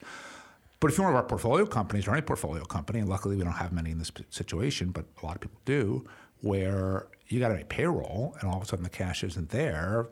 But 0.81 0.91
if 0.91 0.99
you're 0.99 1.07
one 1.07 1.15
of 1.15 1.17
our 1.17 1.27
portfolio 1.27 1.67
companies 1.67 2.07
or 2.07 2.13
any 2.13 2.23
portfolio 2.23 2.65
company, 2.65 3.01
and 3.01 3.09
luckily 3.09 3.37
we 3.37 3.43
don't 3.43 3.55
have 3.55 3.73
many 3.73 3.91
in 3.91 3.99
this 3.99 4.13
situation, 4.31 4.91
but 4.91 5.07
a 5.23 5.27
lot 5.27 5.35
of 5.35 5.41
people 5.41 5.59
do, 5.65 6.05
where 6.43 7.07
you 7.29 7.41
got 7.41 7.49
to 7.49 7.55
make 7.55 7.71
payroll, 7.71 8.37
and 8.41 8.51
all 8.51 8.59
of 8.59 8.63
a 8.63 8.67
sudden 8.67 8.83
the 8.83 8.91
cash 8.91 9.25
isn't 9.25 9.49
there. 9.49 10.09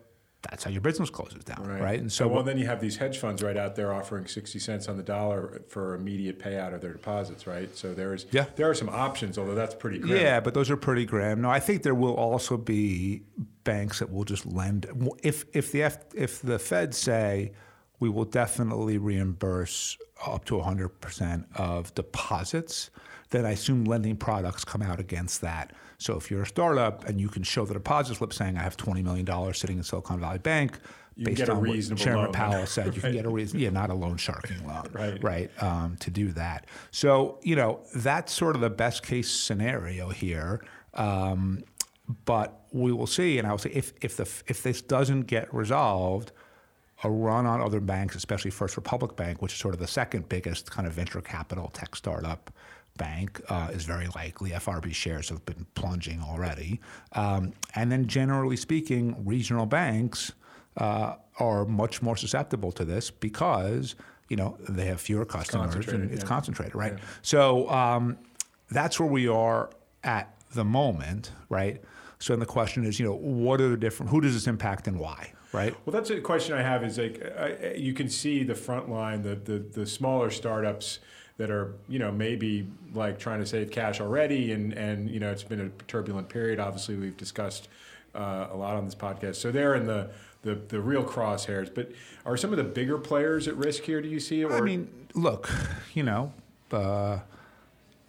That's 0.50 0.64
how 0.64 0.70
your 0.70 0.80
business 0.80 1.08
closes 1.08 1.44
down, 1.44 1.64
right? 1.66 1.80
right? 1.80 2.00
And 2.00 2.10
so, 2.10 2.26
well, 2.26 2.42
then 2.42 2.58
you 2.58 2.66
have 2.66 2.80
these 2.80 2.96
hedge 2.96 3.18
funds 3.18 3.42
right 3.42 3.56
out 3.56 3.76
there 3.76 3.92
offering 3.92 4.26
sixty 4.26 4.58
cents 4.58 4.88
on 4.88 4.96
the 4.96 5.02
dollar 5.02 5.62
for 5.68 5.94
immediate 5.94 6.38
payout 6.38 6.74
of 6.74 6.80
their 6.80 6.92
deposits, 6.92 7.46
right? 7.46 7.74
So 7.76 7.94
there's 7.94 8.26
yeah. 8.30 8.46
there 8.56 8.68
are 8.68 8.74
some 8.74 8.88
options, 8.88 9.38
although 9.38 9.54
that's 9.54 9.74
pretty 9.74 9.98
grim. 9.98 10.16
Yeah, 10.16 10.40
but 10.40 10.54
those 10.54 10.70
are 10.70 10.76
pretty 10.76 11.06
grim. 11.06 11.42
No, 11.42 11.50
I 11.50 11.60
think 11.60 11.82
there 11.82 11.94
will 11.94 12.14
also 12.14 12.56
be 12.56 13.22
banks 13.64 14.00
that 14.00 14.10
will 14.10 14.24
just 14.24 14.44
lend 14.46 14.86
if 15.22 15.44
if 15.52 15.70
the 15.70 15.84
F, 15.84 15.98
if 16.14 16.42
the 16.42 16.58
Fed 16.58 16.94
say 16.94 17.52
we 18.00 18.08
will 18.08 18.24
definitely 18.24 18.98
reimburse 18.98 19.96
up 20.26 20.44
to 20.44 20.54
100% 20.54 21.44
of 21.54 21.94
deposits 21.94 22.90
then 23.32 23.44
I 23.44 23.50
assume 23.50 23.84
lending 23.84 24.16
products 24.16 24.64
come 24.64 24.82
out 24.82 25.00
against 25.00 25.40
that. 25.40 25.72
So 26.02 26.16
if 26.16 26.30
you're 26.30 26.42
a 26.42 26.46
startup 26.46 27.08
and 27.08 27.20
you 27.20 27.28
can 27.28 27.42
show 27.44 27.64
the 27.64 27.74
deposit 27.74 28.16
slip 28.16 28.32
saying 28.32 28.58
I 28.58 28.62
have 28.62 28.76
$20 28.76 29.02
million 29.04 29.54
sitting 29.54 29.78
in 29.78 29.84
Silicon 29.84 30.18
Valley 30.18 30.38
Bank, 30.38 30.78
You 31.16 31.26
based 31.26 31.48
on 31.48 31.64
what 31.64 31.96
Chairman 31.96 32.24
loan. 32.24 32.32
Powell 32.32 32.66
said, 32.66 32.94
you 32.96 33.00
can 33.00 33.12
get 33.12 33.24
a 33.24 33.30
reason, 33.30 33.60
yeah, 33.60 33.70
not 33.70 33.90
a 33.90 33.94
loan 33.94 34.16
sharking 34.16 34.66
loan, 34.66 34.88
Right. 34.92 35.22
right, 35.22 35.62
um, 35.62 35.96
to 36.00 36.10
do 36.10 36.32
that. 36.32 36.66
So 36.90 37.38
you 37.42 37.54
know 37.54 37.80
that's 37.94 38.32
sort 38.32 38.56
of 38.56 38.62
the 38.62 38.70
best 38.70 39.02
case 39.04 39.30
scenario 39.30 40.08
here. 40.08 40.64
Um, 40.94 41.62
but 42.24 42.66
we 42.72 42.92
will 42.92 43.06
see, 43.06 43.38
and 43.38 43.46
I 43.46 43.52
will 43.52 43.58
say 43.58 43.70
if 43.70 43.92
if 44.02 44.16
the 44.16 44.28
if 44.48 44.62
this 44.62 44.82
doesn't 44.82 45.22
get 45.22 45.52
resolved, 45.54 46.32
a 47.04 47.10
run 47.10 47.46
on 47.46 47.60
other 47.60 47.80
banks, 47.80 48.16
especially 48.16 48.50
First 48.50 48.76
Republic 48.76 49.16
Bank, 49.16 49.40
which 49.40 49.52
is 49.52 49.58
sort 49.58 49.74
of 49.74 49.80
the 49.80 49.86
second 49.86 50.28
biggest 50.28 50.70
kind 50.70 50.86
of 50.86 50.94
venture 50.94 51.20
capital 51.20 51.68
tech 51.72 51.94
startup 51.94 52.50
bank, 52.96 53.40
uh, 53.48 53.70
is 53.72 53.84
very 53.84 54.08
likely. 54.14 54.50
FRB 54.50 54.94
shares 54.94 55.28
have 55.28 55.44
been 55.46 55.66
plunging 55.74 56.22
already. 56.22 56.80
Um, 57.12 57.52
and 57.74 57.90
then, 57.90 58.06
generally 58.06 58.56
speaking, 58.56 59.16
regional 59.24 59.66
banks 59.66 60.32
uh, 60.76 61.16
are 61.38 61.64
much 61.64 62.02
more 62.02 62.16
susceptible 62.16 62.72
to 62.72 62.84
this 62.84 63.10
because 63.10 63.94
you 64.28 64.36
know 64.36 64.56
they 64.68 64.86
have 64.86 65.00
fewer 65.00 65.24
customers 65.24 65.88
and 65.88 66.10
it's 66.10 66.22
yeah. 66.22 66.28
concentrated, 66.28 66.74
right? 66.74 66.98
So 67.22 67.68
um, 67.70 68.18
that's 68.70 68.98
where 68.98 69.08
we 69.08 69.28
are 69.28 69.70
at 70.04 70.34
the 70.54 70.64
moment, 70.64 71.32
right? 71.48 71.82
So 72.18 72.32
then 72.32 72.40
the 72.40 72.46
question 72.46 72.84
is, 72.84 73.00
you 73.00 73.06
know, 73.06 73.14
what 73.14 73.60
are 73.60 73.68
the 73.68 73.76
different? 73.76 74.10
Who 74.10 74.20
does 74.20 74.34
this 74.34 74.46
impact 74.46 74.86
and 74.86 74.98
why, 74.98 75.32
right? 75.52 75.74
Well, 75.84 75.92
that's 75.92 76.10
a 76.10 76.20
question 76.20 76.56
I 76.56 76.62
have. 76.62 76.84
Is 76.84 76.98
like 76.98 77.22
I, 77.38 77.74
you 77.76 77.92
can 77.92 78.08
see 78.08 78.44
the 78.44 78.54
front 78.54 78.88
line, 78.88 79.22
the, 79.22 79.34
the 79.34 79.58
the 79.58 79.86
smaller 79.86 80.30
startups 80.30 81.00
that 81.38 81.50
are 81.50 81.74
you 81.88 81.98
know 81.98 82.12
maybe 82.12 82.66
like 82.94 83.18
trying 83.18 83.40
to 83.40 83.46
save 83.46 83.70
cash 83.70 84.00
already, 84.00 84.52
and 84.52 84.72
and 84.72 85.10
you 85.10 85.20
know 85.20 85.30
it's 85.30 85.42
been 85.42 85.60
a 85.60 85.68
turbulent 85.86 86.28
period. 86.28 86.60
Obviously, 86.60 86.96
we've 86.96 87.16
discussed 87.16 87.68
uh, 88.14 88.48
a 88.50 88.56
lot 88.56 88.74
on 88.76 88.84
this 88.84 88.94
podcast, 88.94 89.36
so 89.36 89.50
they're 89.50 89.74
in 89.74 89.86
the. 89.86 90.10
The, 90.44 90.56
the 90.56 90.80
real 90.80 91.04
crosshairs, 91.04 91.72
but 91.72 91.92
are 92.26 92.36
some 92.36 92.50
of 92.50 92.56
the 92.56 92.64
bigger 92.64 92.98
players 92.98 93.46
at 93.46 93.56
risk 93.56 93.84
here? 93.84 94.02
Do 94.02 94.08
you 94.08 94.18
see? 94.18 94.42
Or 94.42 94.52
I 94.54 94.60
mean, 94.60 94.88
look, 95.14 95.48
you 95.94 96.02
know, 96.02 96.32
uh, 96.72 97.20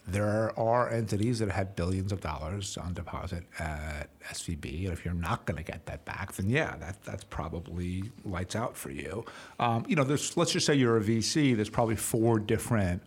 there 0.05 0.57
are 0.59 0.89
entities 0.89 1.39
that 1.39 1.49
have 1.49 1.75
billions 1.75 2.11
of 2.11 2.19
dollars 2.19 2.77
on 2.77 2.93
deposit 2.93 3.43
at 3.57 4.09
SVB, 4.31 4.83
and 4.83 4.93
if 4.93 5.05
you're 5.05 5.13
not 5.13 5.45
going 5.45 5.57
to 5.57 5.63
get 5.63 5.85
that 5.85 6.03
back, 6.03 6.33
then 6.33 6.49
yeah, 6.49 6.75
that 6.77 7.01
that's 7.03 7.23
probably 7.23 8.11
lights 8.25 8.55
out 8.55 8.75
for 8.75 8.91
you. 8.91 9.23
Um, 9.59 9.85
you 9.87 9.95
know, 9.95 10.03
there's 10.03 10.35
let's 10.35 10.51
just 10.51 10.65
say 10.65 10.75
you're 10.75 10.97
a 10.97 11.01
VC. 11.01 11.55
There's 11.55 11.69
probably 11.69 11.95
four 11.95 12.39
different 12.39 13.01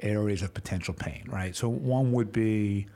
areas 0.00 0.42
of 0.42 0.52
potential 0.54 0.94
pain, 0.94 1.24
right? 1.28 1.54
So 1.54 1.68
one 1.68 2.12
would 2.12 2.32
be 2.32 2.86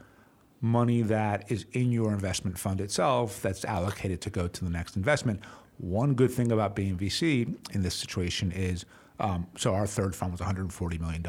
money 0.61 1.02
that 1.02 1.50
is 1.50 1.67
in 1.73 1.93
your 1.93 2.12
investment 2.12 2.59
fund 2.59 2.81
itself 2.81 3.40
that's 3.40 3.64
allocated 3.64 4.21
to 4.23 4.31
go 4.31 4.49
to 4.49 4.64
the 4.64 4.71
next 4.71 4.97
investment. 4.97 5.40
One 5.78 6.14
good 6.14 6.33
thing 6.33 6.50
about 6.50 6.75
being 6.75 6.99
VC 6.99 7.55
in 7.73 7.83
this 7.83 7.95
situation 7.95 8.50
is 8.50 8.85
um, 9.21 9.47
so 9.57 9.75
our 9.75 9.87
third 9.87 10.14
fund 10.14 10.33
was 10.33 10.40
$140 10.40 11.00
million. 11.00 11.25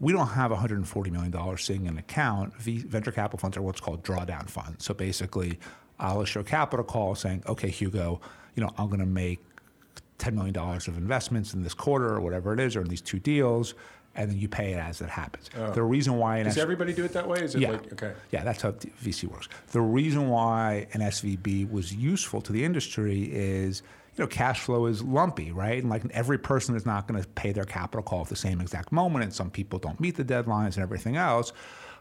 We 0.00 0.12
don't 0.12 0.28
have 0.28 0.50
$140 0.50 1.10
million 1.10 1.56
sitting 1.56 1.82
in 1.82 1.92
an 1.92 1.98
account. 1.98 2.54
V- 2.56 2.78
venture 2.78 3.12
capital 3.12 3.38
funds 3.38 3.56
are 3.56 3.62
what's 3.62 3.80
called 3.80 4.02
drawdown 4.02 4.48
funds. 4.48 4.84
So 4.84 4.92
basically, 4.92 5.58
I'll 5.98 6.22
issue 6.22 6.40
a 6.40 6.44
capital 6.44 6.84
call 6.84 7.14
saying, 7.14 7.44
okay, 7.46 7.68
Hugo, 7.70 8.20
you 8.54 8.62
know, 8.62 8.70
I'm 8.76 8.88
going 8.88 9.00
to 9.00 9.06
make 9.06 9.40
$10 10.22 10.34
million 10.34 10.56
of 10.56 10.96
investments 10.96 11.54
in 11.54 11.62
this 11.62 11.74
quarter 11.74 12.14
or 12.14 12.20
whatever 12.20 12.52
it 12.52 12.60
is, 12.60 12.76
or 12.76 12.82
in 12.82 12.88
these 12.88 13.00
two 13.00 13.18
deals, 13.18 13.74
and 14.14 14.30
then 14.30 14.38
you 14.38 14.48
pay 14.48 14.72
it 14.72 14.78
as 14.78 15.00
it 15.00 15.08
happens. 15.08 15.50
Oh. 15.58 15.70
The 15.72 15.82
reason 15.82 16.16
why 16.16 16.38
an 16.38 16.44
does 16.44 16.56
S- 16.56 16.62
everybody 16.62 16.92
do 16.92 17.04
it 17.04 17.12
that 17.12 17.26
way? 17.26 17.40
Is 17.40 17.54
it 17.54 17.62
yeah. 17.62 17.70
like 17.72 17.92
okay? 17.92 18.12
Yeah, 18.30 18.44
that's 18.44 18.62
how 18.62 18.72
VC 18.72 19.24
works. 19.24 19.48
The 19.72 19.80
reason 19.80 20.28
why 20.28 20.86
an 20.92 21.00
SVB 21.00 21.70
was 21.70 21.94
useful 21.94 22.40
to 22.42 22.52
the 22.52 22.64
industry 22.64 23.24
is, 23.32 23.82
you 24.16 24.22
know, 24.22 24.28
cash 24.28 24.60
flow 24.60 24.86
is 24.86 25.02
lumpy, 25.02 25.50
right? 25.50 25.80
And 25.82 25.90
like 25.90 26.02
every 26.10 26.38
person 26.38 26.76
is 26.76 26.84
not 26.84 27.08
going 27.08 27.22
to 27.22 27.28
pay 27.30 27.52
their 27.52 27.64
capital 27.64 28.02
call 28.02 28.22
at 28.22 28.28
the 28.28 28.36
same 28.36 28.60
exact 28.60 28.92
moment, 28.92 29.24
and 29.24 29.32
some 29.32 29.50
people 29.50 29.78
don't 29.78 29.98
meet 29.98 30.16
the 30.16 30.24
deadlines 30.24 30.74
and 30.74 30.78
everything 30.82 31.16
else. 31.16 31.52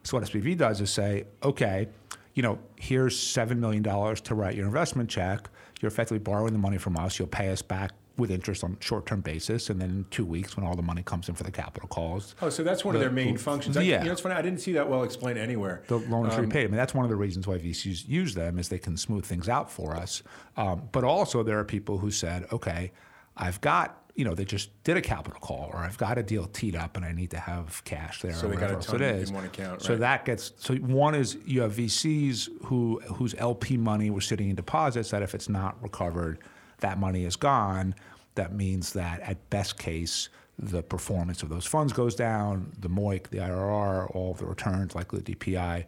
So 0.03 0.17
what 0.17 0.27
SVB 0.27 0.57
does 0.57 0.81
is 0.81 0.89
say, 0.89 1.25
okay, 1.43 1.87
you 2.33 2.43
know, 2.43 2.59
here's 2.75 3.17
seven 3.17 3.59
million 3.59 3.83
dollars 3.83 4.21
to 4.21 4.35
write 4.35 4.55
your 4.55 4.65
investment 4.65 5.09
check. 5.09 5.49
You're 5.79 5.87
effectively 5.87 6.19
borrowing 6.19 6.53
the 6.53 6.59
money 6.59 6.77
from 6.77 6.97
us. 6.97 7.17
You'll 7.17 7.27
pay 7.27 7.49
us 7.49 7.61
back 7.61 7.91
with 8.17 8.29
interest 8.29 8.63
on 8.63 8.77
short-term 8.81 9.21
basis, 9.21 9.69
and 9.69 9.79
then 9.81 9.89
in 9.89 10.05
two 10.11 10.25
weeks, 10.25 10.55
when 10.57 10.65
all 10.65 10.75
the 10.75 10.81
money 10.81 11.01
comes 11.01 11.29
in 11.29 11.35
for 11.35 11.43
the 11.43 11.51
capital 11.51 11.87
calls, 11.87 12.35
Oh, 12.41 12.49
so 12.49 12.63
that's 12.63 12.83
one 12.83 12.93
of 12.95 13.01
their 13.01 13.09
main 13.09 13.37
functions. 13.37 13.77
I, 13.77 13.81
yeah. 13.81 13.99
you 13.99 14.05
know, 14.07 14.11
it's 14.11 14.21
funny. 14.21 14.35
I 14.35 14.41
didn't 14.41 14.59
see 14.59 14.73
that 14.73 14.89
well 14.89 15.03
explained 15.03 15.39
anywhere. 15.39 15.83
the 15.87 15.97
loan 15.97 16.27
is 16.27 16.35
Um, 16.35 16.41
repaid. 16.41 16.65
I 16.65 16.67
mean, 16.67 16.75
that's 16.77 16.93
one 16.93 17.05
of 17.05 17.09
the 17.09 17.15
reasons 17.15 17.47
why 17.47 17.57
VCs 17.57 18.07
use 18.07 18.33
them 18.35 18.59
is 18.59 18.69
they 18.69 18.77
can 18.79 18.97
smooth 18.97 19.25
things 19.25 19.47
out 19.49 19.71
for 19.71 19.95
us. 19.95 20.23
Um, 20.57 20.83
but 20.91 21.03
also, 21.03 21.41
there 21.43 21.57
are 21.59 21.63
people 21.63 21.97
who 21.99 22.11
said, 22.11 22.45
okay, 22.51 22.91
I've 23.37 23.61
got, 23.61 23.97
you 24.13 24.25
know, 24.25 24.35
they 24.35 24.43
just 24.45 24.69
did 24.83 24.97
a 24.97 25.01
capital 25.01 25.39
call, 25.39 25.69
or 25.73 25.79
I've 25.79 25.97
got 25.97 26.17
a 26.17 26.23
deal 26.23 26.45
teed 26.47 26.75
up, 26.75 26.97
and 26.97 27.05
I 27.05 27.13
need 27.13 27.31
to 27.31 27.39
have 27.39 27.81
cash 27.85 28.21
there. 28.21 28.33
So 28.33 28.49
they 28.49 28.57
got 28.57 28.71
a 28.71 28.75
ton 28.75 29.01
it 29.01 29.15
in 29.15 29.15
is. 29.21 29.31
one 29.31 29.45
account, 29.45 29.81
So 29.81 29.95
that 29.95 30.25
gets 30.25 30.51
so 30.57 30.75
one 30.75 31.15
is 31.15 31.37
you 31.45 31.61
have 31.61 31.71
VCs 31.73 32.49
who 32.65 32.99
whose 33.15 33.33
LP 33.35 33.77
money 33.77 34.09
was 34.09 34.25
sitting 34.25 34.49
in 34.49 34.55
deposits 34.57 35.11
that 35.11 35.21
if 35.23 35.33
it's 35.33 35.47
not 35.47 35.81
recovered, 35.81 36.39
that 36.81 36.99
money 36.99 37.25
is 37.25 37.35
gone. 37.35 37.95
That 38.35 38.53
means 38.53 38.93
that 38.93 39.21
at 39.21 39.49
best 39.49 39.77
case, 39.77 40.29
the 40.59 40.83
performance 40.83 41.41
of 41.41 41.49
those 41.49 41.65
funds 41.65 41.91
goes 41.91 42.13
down, 42.13 42.71
the 42.79 42.89
MOIC, 42.89 43.29
the 43.29 43.37
IRR, 43.37 44.13
all 44.15 44.31
of 44.31 44.37
the 44.37 44.45
returns, 44.45 44.93
likely 44.93 45.19
the 45.19 45.35
DPI, 45.35 45.85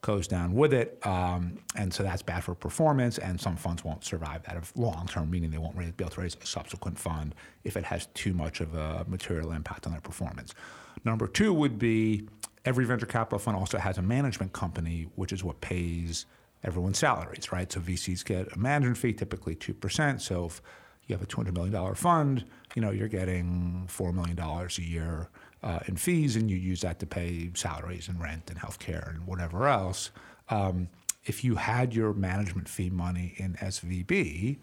goes 0.00 0.26
down 0.26 0.52
with 0.52 0.72
it. 0.74 0.98
Um, 1.06 1.58
and 1.76 1.92
so 1.92 2.02
that's 2.02 2.22
bad 2.22 2.44
for 2.44 2.54
performance, 2.54 3.18
and 3.18 3.40
some 3.40 3.56
funds 3.56 3.84
won't 3.84 4.04
survive 4.04 4.42
that 4.44 4.56
of 4.56 4.76
long 4.76 5.06
term, 5.06 5.30
meaning 5.30 5.50
they 5.50 5.58
won't 5.58 5.78
be 5.78 5.86
able 5.86 6.10
to 6.10 6.20
raise 6.20 6.36
a 6.40 6.46
subsequent 6.46 6.98
fund 6.98 7.34
if 7.64 7.76
it 7.76 7.84
has 7.84 8.06
too 8.14 8.32
much 8.32 8.60
of 8.60 8.74
a 8.74 9.04
material 9.08 9.52
impact 9.52 9.86
on 9.86 9.92
their 9.92 10.00
performance. 10.00 10.54
Number 11.04 11.26
two 11.26 11.52
would 11.52 11.78
be 11.78 12.28
every 12.64 12.84
venture 12.84 13.06
capital 13.06 13.38
fund 13.38 13.56
also 13.56 13.78
has 13.78 13.98
a 13.98 14.02
management 14.02 14.52
company, 14.52 15.08
which 15.14 15.32
is 15.32 15.42
what 15.42 15.60
pays 15.60 16.26
everyone's 16.64 16.98
salaries, 16.98 17.50
right? 17.52 17.70
So 17.70 17.80
VCs 17.80 18.24
get 18.24 18.54
a 18.54 18.58
management 18.58 18.98
fee, 18.98 19.12
typically 19.12 19.56
2%. 19.56 20.20
So 20.20 20.46
if 20.46 20.62
you 21.06 21.14
have 21.16 21.22
a 21.22 21.26
$200 21.26 21.52
million 21.54 21.94
fund, 21.94 22.44
you 22.74 22.82
know, 22.82 22.90
you're 22.90 23.08
getting 23.08 23.88
$4 23.90 24.14
million 24.14 24.38
a 24.38 24.82
year 24.82 25.28
uh, 25.62 25.80
in 25.86 25.96
fees, 25.96 26.36
and 26.36 26.50
you 26.50 26.56
use 26.56 26.80
that 26.80 26.98
to 27.00 27.06
pay 27.06 27.50
salaries 27.54 28.08
and 28.08 28.20
rent 28.20 28.50
and 28.50 28.58
healthcare 28.58 29.10
and 29.10 29.26
whatever 29.26 29.68
else. 29.68 30.10
Um, 30.48 30.88
if 31.24 31.44
you 31.44 31.54
had 31.54 31.94
your 31.94 32.12
management 32.14 32.68
fee 32.68 32.90
money 32.90 33.34
in 33.36 33.54
SVB, 33.54 34.58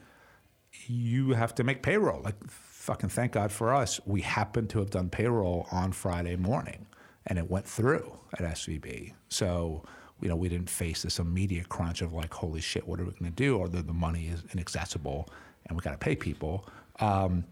you 0.88 1.32
have 1.32 1.56
to 1.56 1.64
make 1.64 1.82
payroll. 1.82 2.22
Like, 2.22 2.36
fucking 2.48 3.10
thank 3.10 3.34
God 3.34 3.52
for 3.52 3.74
us, 3.74 4.00
we 4.06 4.22
happened 4.22 4.70
to 4.72 4.80
have 4.80 4.90
done 4.90 5.10
payroll 5.10 5.68
on 5.72 5.92
Friday 5.92 6.36
morning, 6.36 6.86
and 7.28 7.40
it 7.40 7.50
went 7.50 7.66
through 7.66 8.20
at 8.34 8.40
SVB. 8.40 9.14
So, 9.30 9.84
you 10.22 10.30
know, 10.30 10.36
we 10.36 10.50
didn't 10.50 10.70
face 10.70 11.02
this 11.04 11.20
immediate 11.20 11.70
crunch 11.70 12.02
of 12.02 12.14
like, 12.14 12.34
holy 12.34 12.62
shit, 12.62 12.88
what 12.88 13.00
are 13.00 13.06
we 13.06 13.12
going 13.12 13.26
to 13.32 13.36
do? 13.36 13.58
Or 13.58 13.68
the, 13.68 13.82
the 13.82 13.94
money 13.94 14.28
is 14.28 14.44
inaccessible, 14.54 15.30
and 15.68 15.78
we 15.78 15.82
got 15.82 15.92
to 15.92 15.98
pay 15.98 16.16
people. 16.16 16.68
Um, 17.00 17.46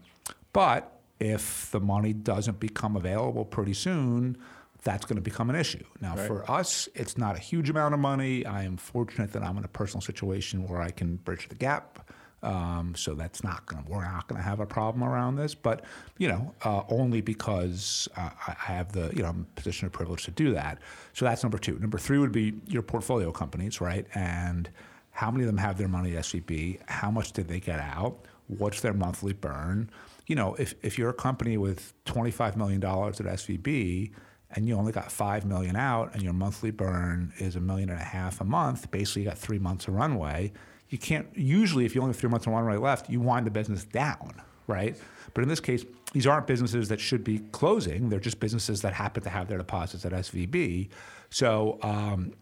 but 0.52 1.00
if 1.20 1.70
the 1.70 1.80
money 1.80 2.12
doesn't 2.12 2.60
become 2.60 2.96
available 2.96 3.44
pretty 3.44 3.74
soon, 3.74 4.36
that's 4.84 5.04
going 5.04 5.16
to 5.16 5.22
become 5.22 5.50
an 5.50 5.56
issue. 5.56 5.82
Now, 6.00 6.16
Right. 6.16 6.26
for 6.26 6.48
us, 6.50 6.88
it's 6.94 7.18
not 7.18 7.36
a 7.36 7.38
huge 7.40 7.68
amount 7.70 7.94
of 7.94 8.00
money. 8.00 8.46
I 8.46 8.62
am 8.64 8.76
fortunate 8.76 9.32
that 9.32 9.42
I'm 9.42 9.58
in 9.58 9.64
a 9.64 9.68
personal 9.68 10.00
situation 10.00 10.66
where 10.68 10.80
I 10.80 10.90
can 10.90 11.16
bridge 11.16 11.48
the 11.48 11.56
gap. 11.56 12.07
Um, 12.42 12.94
so 12.96 13.14
that's 13.14 13.42
not 13.42 13.66
going 13.66 13.82
to, 13.82 13.90
we're 13.90 14.04
not 14.04 14.28
going 14.28 14.40
to 14.40 14.44
have 14.44 14.60
a 14.60 14.66
problem 14.66 15.02
around 15.02 15.36
this, 15.36 15.54
but, 15.54 15.84
you 16.18 16.28
know, 16.28 16.54
uh, 16.62 16.82
only 16.88 17.20
because 17.20 18.08
uh, 18.16 18.30
I 18.46 18.54
have 18.56 18.92
the, 18.92 19.10
you 19.14 19.22
know, 19.22 19.28
I'm 19.28 19.46
position 19.56 19.86
of 19.86 19.92
privilege 19.92 20.24
to 20.24 20.30
do 20.30 20.52
that. 20.54 20.78
So 21.14 21.24
that's 21.24 21.42
number 21.42 21.58
two. 21.58 21.78
Number 21.80 21.98
three 21.98 22.18
would 22.18 22.32
be 22.32 22.54
your 22.66 22.82
portfolio 22.82 23.32
companies, 23.32 23.80
right? 23.80 24.06
And 24.14 24.70
how 25.10 25.32
many 25.32 25.42
of 25.42 25.48
them 25.48 25.58
have 25.58 25.78
their 25.78 25.88
money 25.88 26.16
at 26.16 26.22
SVB? 26.24 26.78
How 26.86 27.10
much 27.10 27.32
did 27.32 27.48
they 27.48 27.58
get 27.58 27.80
out? 27.80 28.24
What's 28.46 28.80
their 28.82 28.94
monthly 28.94 29.32
burn? 29.32 29.90
You 30.28 30.36
know, 30.36 30.54
if, 30.54 30.74
if 30.82 30.96
you're 30.96 31.10
a 31.10 31.14
company 31.14 31.56
with 31.56 31.92
$25 32.04 32.54
million 32.54 32.82
at 32.84 32.90
SVB 32.90 34.12
and 34.52 34.68
you 34.68 34.76
only 34.76 34.92
got 34.92 35.10
5 35.10 35.44
million 35.44 35.74
out 35.74 36.14
and 36.14 36.22
your 36.22 36.34
monthly 36.34 36.70
burn 36.70 37.32
is 37.38 37.56
a 37.56 37.60
million 37.60 37.90
and 37.90 38.00
a 38.00 38.04
half 38.04 38.40
a 38.40 38.44
month, 38.44 38.90
basically 38.92 39.22
you 39.22 39.28
got 39.28 39.38
three 39.38 39.58
months 39.58 39.88
of 39.88 39.94
runway. 39.94 40.52
You 40.90 40.98
can't, 40.98 41.26
usually, 41.34 41.84
if 41.84 41.94
you 41.94 42.00
only 42.00 42.12
have 42.12 42.20
three 42.20 42.30
months 42.30 42.46
of 42.46 42.52
runway 42.52 42.76
left, 42.76 43.10
you 43.10 43.20
wind 43.20 43.46
the 43.46 43.50
business 43.50 43.84
down, 43.84 44.40
right? 44.66 44.96
But 45.34 45.42
in 45.42 45.48
this 45.48 45.60
case, 45.60 45.84
these 46.12 46.26
aren't 46.26 46.46
businesses 46.46 46.88
that 46.88 47.00
should 47.00 47.22
be 47.22 47.40
closing. 47.52 48.08
They're 48.08 48.20
just 48.20 48.40
businesses 48.40 48.80
that 48.82 48.94
happen 48.94 49.22
to 49.24 49.30
have 49.30 49.48
their 49.48 49.58
deposits 49.58 50.04
at 50.06 50.12
SVB. 50.12 50.88
So, 51.30 51.78
um, 51.82 52.32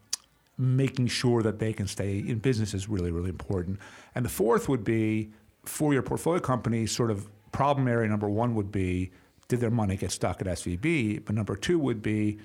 making 0.59 1.07
sure 1.07 1.43
that 1.43 1.59
they 1.59 1.73
can 1.73 1.87
stay 1.87 2.19
in 2.19 2.39
business 2.39 2.73
is 2.73 2.89
really, 2.89 3.11
really 3.11 3.29
important. 3.29 3.79
And 4.15 4.25
the 4.25 4.31
fourth 4.31 4.69
would 4.69 4.85
be 4.85 5.31
for 5.65 5.93
your 5.93 6.03
portfolio 6.03 6.41
company, 6.41 6.87
sort 6.87 7.11
of 7.11 7.29
problem 7.53 7.89
area 7.89 8.09
number 8.09 8.29
one 8.29 8.55
would 8.55 8.71
be 8.71 9.11
did 9.49 9.61
their 9.61 9.71
money 9.71 9.97
get 9.97 10.11
stuck 10.11 10.41
at 10.41 10.47
SVB? 10.47 11.25
But 11.25 11.35
number 11.35 11.57
two 11.57 11.79
would 11.79 12.03
be 12.03 12.39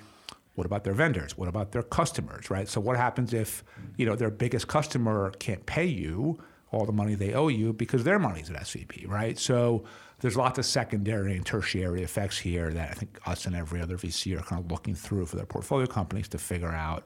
What 0.61 0.67
about 0.67 0.83
their 0.83 0.93
vendors? 0.93 1.35
What 1.35 1.47
about 1.47 1.71
their 1.71 1.81
customers, 1.81 2.51
right? 2.51 2.69
So 2.69 2.79
what 2.79 2.95
happens 2.95 3.33
if, 3.33 3.63
you 3.97 4.05
know, 4.05 4.15
their 4.15 4.29
biggest 4.29 4.67
customer 4.67 5.31
can't 5.39 5.65
pay 5.65 5.87
you 5.87 6.39
all 6.71 6.85
the 6.85 6.91
money 6.91 7.15
they 7.15 7.33
owe 7.33 7.47
you 7.47 7.73
because 7.73 8.03
their 8.03 8.19
money's 8.19 8.51
at 8.51 8.57
SVB, 8.57 9.07
right? 9.07 9.39
So 9.39 9.85
there's 10.19 10.37
lots 10.37 10.59
of 10.59 10.65
secondary 10.67 11.35
and 11.35 11.43
tertiary 11.43 12.03
effects 12.03 12.37
here 12.37 12.71
that 12.73 12.91
I 12.91 12.93
think 12.93 13.17
us 13.25 13.47
and 13.47 13.55
every 13.55 13.81
other 13.81 13.97
VC 13.97 14.37
are 14.37 14.43
kind 14.43 14.63
of 14.63 14.69
looking 14.69 14.93
through 14.93 15.25
for 15.25 15.35
their 15.35 15.47
portfolio 15.47 15.87
companies 15.87 16.27
to 16.27 16.37
figure 16.37 16.71
out 16.71 17.05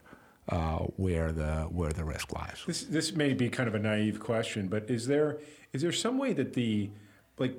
uh, 0.49 0.79
where 0.97 1.31
the 1.31 1.61
where 1.71 1.93
the 1.93 2.03
risk 2.03 2.33
lies. 2.33 2.61
This 2.67 2.83
this 2.83 3.13
may 3.13 3.33
be 3.33 3.47
kind 3.47 3.69
of 3.69 3.75
a 3.75 3.79
naive 3.79 4.19
question, 4.19 4.67
but 4.67 4.89
is 4.89 5.07
there 5.07 5.39
is 5.71 5.81
there 5.81 5.93
some 5.93 6.17
way 6.17 6.33
that 6.33 6.55
the 6.55 6.89
like 7.37 7.55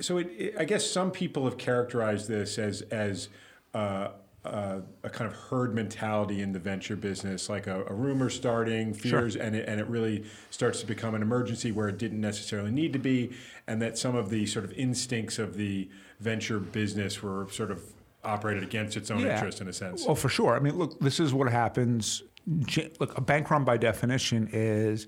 so 0.00 0.18
it, 0.18 0.26
it, 0.36 0.54
I 0.58 0.66
guess 0.66 0.88
some 0.88 1.10
people 1.10 1.46
have 1.46 1.56
characterized 1.56 2.28
this 2.28 2.58
as 2.58 2.82
as 2.82 3.30
uh, 3.72 4.08
uh, 4.44 4.80
a 5.02 5.10
kind 5.10 5.30
of 5.30 5.36
herd 5.36 5.74
mentality 5.74 6.40
in 6.40 6.52
the 6.52 6.58
venture 6.58 6.96
business, 6.96 7.48
like 7.48 7.66
a, 7.66 7.84
a 7.84 7.92
rumor 7.92 8.30
starting, 8.30 8.94
fears, 8.94 9.34
sure. 9.34 9.42
and, 9.42 9.54
it, 9.54 9.68
and 9.68 9.80
it 9.80 9.86
really 9.86 10.24
starts 10.50 10.80
to 10.80 10.86
become 10.86 11.14
an 11.14 11.22
emergency 11.22 11.72
where 11.72 11.88
it 11.88 11.98
didn't 11.98 12.20
necessarily 12.20 12.70
need 12.70 12.92
to 12.92 12.98
be, 12.98 13.30
and 13.66 13.82
that 13.82 13.98
some 13.98 14.16
of 14.16 14.30
the 14.30 14.46
sort 14.46 14.64
of 14.64 14.72
instincts 14.72 15.38
of 15.38 15.56
the 15.56 15.88
venture 16.20 16.58
business 16.58 17.22
were 17.22 17.46
sort 17.50 17.70
of 17.70 17.82
operated 18.24 18.62
against 18.62 18.96
its 18.96 19.10
own 19.10 19.20
yeah. 19.20 19.34
interest 19.34 19.60
in 19.60 19.68
a 19.68 19.72
sense. 19.72 20.06
Well, 20.06 20.14
for 20.14 20.28
sure. 20.28 20.54
I 20.54 20.60
mean, 20.60 20.76
look, 20.76 20.98
this 21.00 21.20
is 21.20 21.34
what 21.34 21.50
happens. 21.50 22.22
Look, 22.98 23.16
a 23.16 23.20
bank 23.20 23.50
run 23.50 23.64
by 23.64 23.76
definition 23.76 24.48
is 24.52 25.06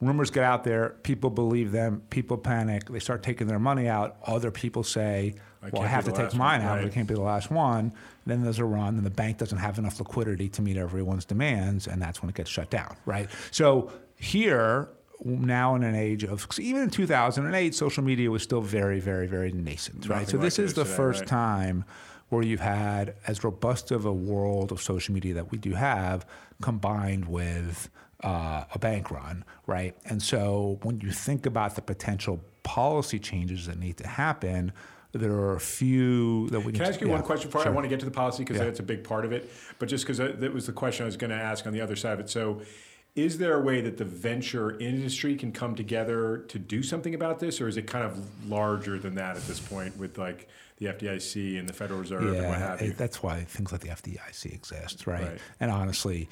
rumors 0.00 0.30
get 0.30 0.42
out 0.42 0.64
there, 0.64 0.96
people 1.04 1.30
believe 1.30 1.70
them, 1.70 2.02
people 2.10 2.36
panic, 2.36 2.88
they 2.88 2.98
start 2.98 3.22
taking 3.22 3.46
their 3.46 3.60
money 3.60 3.88
out. 3.88 4.16
Other 4.26 4.50
people 4.50 4.82
say, 4.82 5.34
I 5.62 5.70
well, 5.70 5.82
I 5.82 5.86
have 5.86 6.04
to 6.06 6.12
take 6.12 6.34
mine 6.34 6.60
one, 6.60 6.68
out, 6.68 6.74
right. 6.74 6.82
but 6.82 6.88
it 6.88 6.94
can't 6.94 7.06
be 7.06 7.14
the 7.14 7.20
last 7.20 7.50
one. 7.50 7.92
Then 8.26 8.42
there's 8.42 8.58
a 8.58 8.64
run, 8.64 8.96
and 8.96 9.06
the 9.06 9.10
bank 9.10 9.38
doesn't 9.38 9.58
have 9.58 9.78
enough 9.78 9.98
liquidity 9.98 10.48
to 10.50 10.62
meet 10.62 10.76
everyone's 10.76 11.24
demands, 11.24 11.86
and 11.86 12.02
that's 12.02 12.20
when 12.20 12.28
it 12.28 12.34
gets 12.34 12.50
shut 12.50 12.68
down, 12.70 12.96
right? 13.06 13.28
So 13.52 13.92
here, 14.16 14.88
now 15.24 15.76
in 15.76 15.84
an 15.84 15.94
age 15.94 16.24
of 16.24 16.46
even 16.58 16.82
in 16.82 16.90
2008, 16.90 17.74
social 17.74 18.02
media 18.02 18.30
was 18.30 18.42
still 18.42 18.60
very, 18.60 18.98
very, 18.98 19.26
very 19.28 19.52
nascent, 19.52 20.08
right? 20.08 20.20
Nothing 20.20 20.30
so 20.30 20.38
this 20.38 20.58
is 20.58 20.74
the 20.74 20.84
today, 20.84 20.96
first 20.96 21.20
right? 21.20 21.28
time 21.28 21.84
where 22.28 22.42
you've 22.42 22.60
had 22.60 23.14
as 23.26 23.44
robust 23.44 23.90
of 23.90 24.06
a 24.06 24.12
world 24.12 24.72
of 24.72 24.80
social 24.80 25.12
media 25.12 25.34
that 25.34 25.52
we 25.52 25.58
do 25.58 25.72
have, 25.74 26.26
combined 26.62 27.26
with 27.28 27.90
uh, 28.24 28.64
a 28.72 28.78
bank 28.78 29.10
run, 29.10 29.44
right? 29.66 29.94
And 30.06 30.22
so 30.22 30.78
when 30.82 31.00
you 31.00 31.10
think 31.10 31.46
about 31.46 31.76
the 31.76 31.82
potential 31.82 32.42
policy 32.62 33.18
changes 33.18 33.66
that 33.66 33.78
need 33.78 33.98
to 33.98 34.06
happen, 34.06 34.72
there 35.12 35.32
are 35.32 35.56
a 35.56 35.60
few 35.60 36.48
that 36.48 36.60
we 36.60 36.72
can. 36.72 36.82
I 36.82 36.88
ask 36.88 37.00
you 37.00 37.06
yeah, 37.06 37.14
one 37.14 37.22
question 37.22 37.48
before 37.48 37.62
sure. 37.62 37.70
I 37.70 37.74
want 37.74 37.84
to 37.84 37.88
get 37.88 38.00
to 38.00 38.06
the 38.06 38.10
policy 38.10 38.44
because 38.44 38.58
yeah. 38.58 38.64
that's 38.64 38.80
a 38.80 38.84
big 38.84 39.04
part 39.04 39.24
of 39.24 39.32
it. 39.32 39.50
But 39.78 39.88
just 39.88 40.04
because 40.04 40.18
that 40.18 40.52
was 40.52 40.66
the 40.66 40.72
question 40.72 41.04
I 41.04 41.06
was 41.06 41.16
going 41.16 41.30
to 41.30 41.36
ask 41.36 41.66
on 41.66 41.72
the 41.72 41.80
other 41.80 41.96
side 41.96 42.14
of 42.14 42.20
it. 42.20 42.30
So, 42.30 42.62
is 43.14 43.36
there 43.36 43.58
a 43.58 43.60
way 43.60 43.82
that 43.82 43.98
the 43.98 44.06
venture 44.06 44.78
industry 44.78 45.36
can 45.36 45.52
come 45.52 45.74
together 45.74 46.38
to 46.48 46.58
do 46.58 46.82
something 46.82 47.14
about 47.14 47.40
this, 47.40 47.60
or 47.60 47.68
is 47.68 47.76
it 47.76 47.86
kind 47.86 48.06
of 48.06 48.48
larger 48.48 48.98
than 48.98 49.14
that 49.16 49.36
at 49.36 49.46
this 49.46 49.60
point 49.60 49.98
with 49.98 50.16
like 50.16 50.48
the 50.78 50.86
FDIC 50.86 51.58
and 51.58 51.68
the 51.68 51.74
Federal 51.74 52.00
Reserve 52.00 52.24
yeah, 52.24 52.40
and 52.40 52.48
what 52.48 52.58
have 52.58 52.80
you? 52.80 52.92
That's 52.94 53.22
why 53.22 53.42
things 53.42 53.70
like 53.70 53.82
the 53.82 53.90
FDIC 53.90 54.54
exist, 54.54 55.06
right? 55.06 55.22
right. 55.22 55.38
And 55.60 55.70
honestly, 55.70 56.30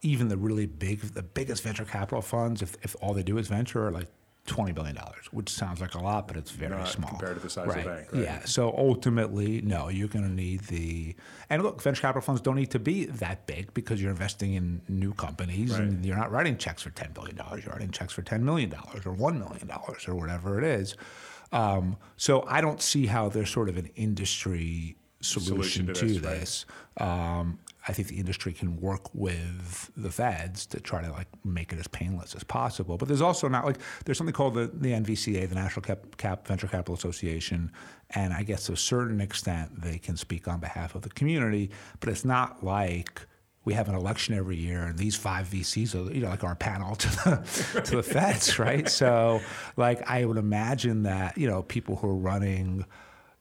even 0.00 0.28
the 0.28 0.38
really 0.38 0.66
big, 0.66 1.00
the 1.00 1.22
biggest 1.22 1.62
venture 1.62 1.84
capital 1.84 2.22
funds, 2.22 2.62
if, 2.62 2.76
if 2.82 2.96
all 3.02 3.12
they 3.12 3.22
do 3.22 3.36
is 3.36 3.48
venture, 3.48 3.86
are 3.86 3.92
like 3.92 4.08
twenty 4.46 4.72
billion 4.72 4.94
dollars, 4.94 5.26
which 5.32 5.48
sounds 5.48 5.80
like 5.80 5.94
a 5.94 5.98
lot, 5.98 6.28
but 6.28 6.36
it's 6.36 6.50
very 6.50 6.76
Not 6.76 6.88
small 6.88 7.10
compared 7.10 7.36
to 7.36 7.42
the 7.42 7.50
size 7.50 7.66
right. 7.66 7.78
of 7.78 7.84
the 7.84 7.90
bank. 7.90 8.12
Right? 8.12 8.22
Yeah. 8.22 8.44
So 8.44 8.74
ultimately, 8.76 9.60
no, 9.62 9.88
you're 9.88 10.08
going 10.08 10.24
to 10.24 10.32
need 10.32 10.60
the 10.62 11.14
and 11.50 11.62
look, 11.62 11.82
venture 11.82 12.02
capital 12.02 12.22
funds 12.22 12.40
don't 12.40 12.56
need 12.56 12.70
to 12.70 12.78
be 12.78 13.06
that 13.06 13.46
big 13.46 13.74
because 13.74 14.00
you're 14.00 14.10
investing 14.10 14.54
in 14.54 14.80
new 14.88 15.12
companies 15.12 15.72
right. 15.72 15.82
and 15.82 16.04
you're 16.04 16.16
not 16.16 16.30
writing 16.30 16.56
checks 16.56 16.82
for 16.82 16.90
ten 16.90 17.12
billion 17.12 17.36
dollars. 17.36 17.64
You're 17.64 17.74
writing 17.74 17.90
checks 17.90 18.12
for 18.12 18.22
ten 18.22 18.44
million 18.44 18.70
dollars 18.70 19.04
or 19.04 19.12
one 19.12 19.38
million 19.38 19.66
dollars 19.66 20.08
or 20.08 20.14
whatever 20.14 20.58
it 20.58 20.64
is. 20.64 20.96
Um, 21.52 21.96
so 22.16 22.44
I 22.48 22.60
don't 22.60 22.80
see 22.80 23.06
how 23.06 23.28
there's 23.28 23.50
sort 23.50 23.68
of 23.68 23.76
an 23.76 23.90
industry 23.94 24.96
solution, 25.20 25.54
solution 25.54 25.86
to, 25.86 25.92
to, 25.94 26.20
this. 26.20 26.66
Right. 26.98 27.38
Um, 27.38 27.58
I 27.88 27.92
think 27.92 28.08
the 28.08 28.18
industry 28.18 28.52
can 28.52 28.80
work 28.80 29.14
with 29.14 29.90
the 29.96 30.10
feds 30.10 30.66
to 30.66 30.80
try 30.80 31.02
to 31.02 31.10
like 31.12 31.28
make 31.44 31.72
it 31.72 31.78
as 31.78 31.86
painless 31.86 32.34
as 32.34 32.42
possible. 32.42 32.96
But 32.96 33.06
there's 33.06 33.20
also 33.20 33.48
not 33.48 33.64
like 33.64 33.78
there's 34.04 34.18
something 34.18 34.34
called 34.34 34.54
the, 34.54 34.66
the 34.72 34.90
NVCA, 34.92 35.48
the 35.48 35.54
National 35.54 35.82
Cap, 35.82 36.16
Cap 36.16 36.48
Venture 36.48 36.66
Capital 36.66 36.94
Association, 36.94 37.70
and 38.10 38.32
I 38.32 38.42
guess 38.42 38.66
to 38.66 38.72
a 38.72 38.76
certain 38.76 39.20
extent 39.20 39.80
they 39.80 39.98
can 39.98 40.16
speak 40.16 40.48
on 40.48 40.58
behalf 40.58 40.96
of 40.96 41.02
the 41.02 41.10
community. 41.10 41.70
But 42.00 42.08
it's 42.08 42.24
not 42.24 42.64
like 42.64 43.20
we 43.64 43.74
have 43.74 43.88
an 43.88 43.94
election 43.94 44.34
every 44.34 44.56
year, 44.56 44.84
and 44.84 44.98
these 44.98 45.14
five 45.14 45.46
VCs 45.48 45.94
are 45.94 46.12
you 46.12 46.22
know 46.22 46.28
like 46.28 46.42
our 46.42 46.56
panel 46.56 46.96
to 46.96 47.08
the 47.08 47.82
to 47.82 47.96
the 47.96 48.02
feds, 48.14 48.58
right? 48.58 48.88
So 48.88 49.40
like 49.76 50.08
I 50.10 50.24
would 50.24 50.38
imagine 50.38 51.04
that 51.04 51.38
you 51.38 51.48
know 51.48 51.62
people 51.62 51.94
who 51.96 52.08
are 52.08 52.16
running 52.16 52.84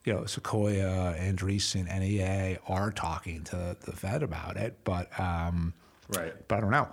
you 0.05 0.13
know, 0.13 0.25
Sequoia, 0.25 1.15
Andreessen, 1.19 1.87
NEA 1.87 2.59
are 2.67 2.91
talking 2.91 3.43
to 3.45 3.75
the 3.81 3.91
Fed 3.91 4.21
about 4.23 4.55
it, 4.55 4.77
but 4.83 5.19
um, 5.19 5.73
right. 6.15 6.33
But 6.47 6.59
I 6.59 6.61
don't 6.61 6.71
know. 6.71 6.87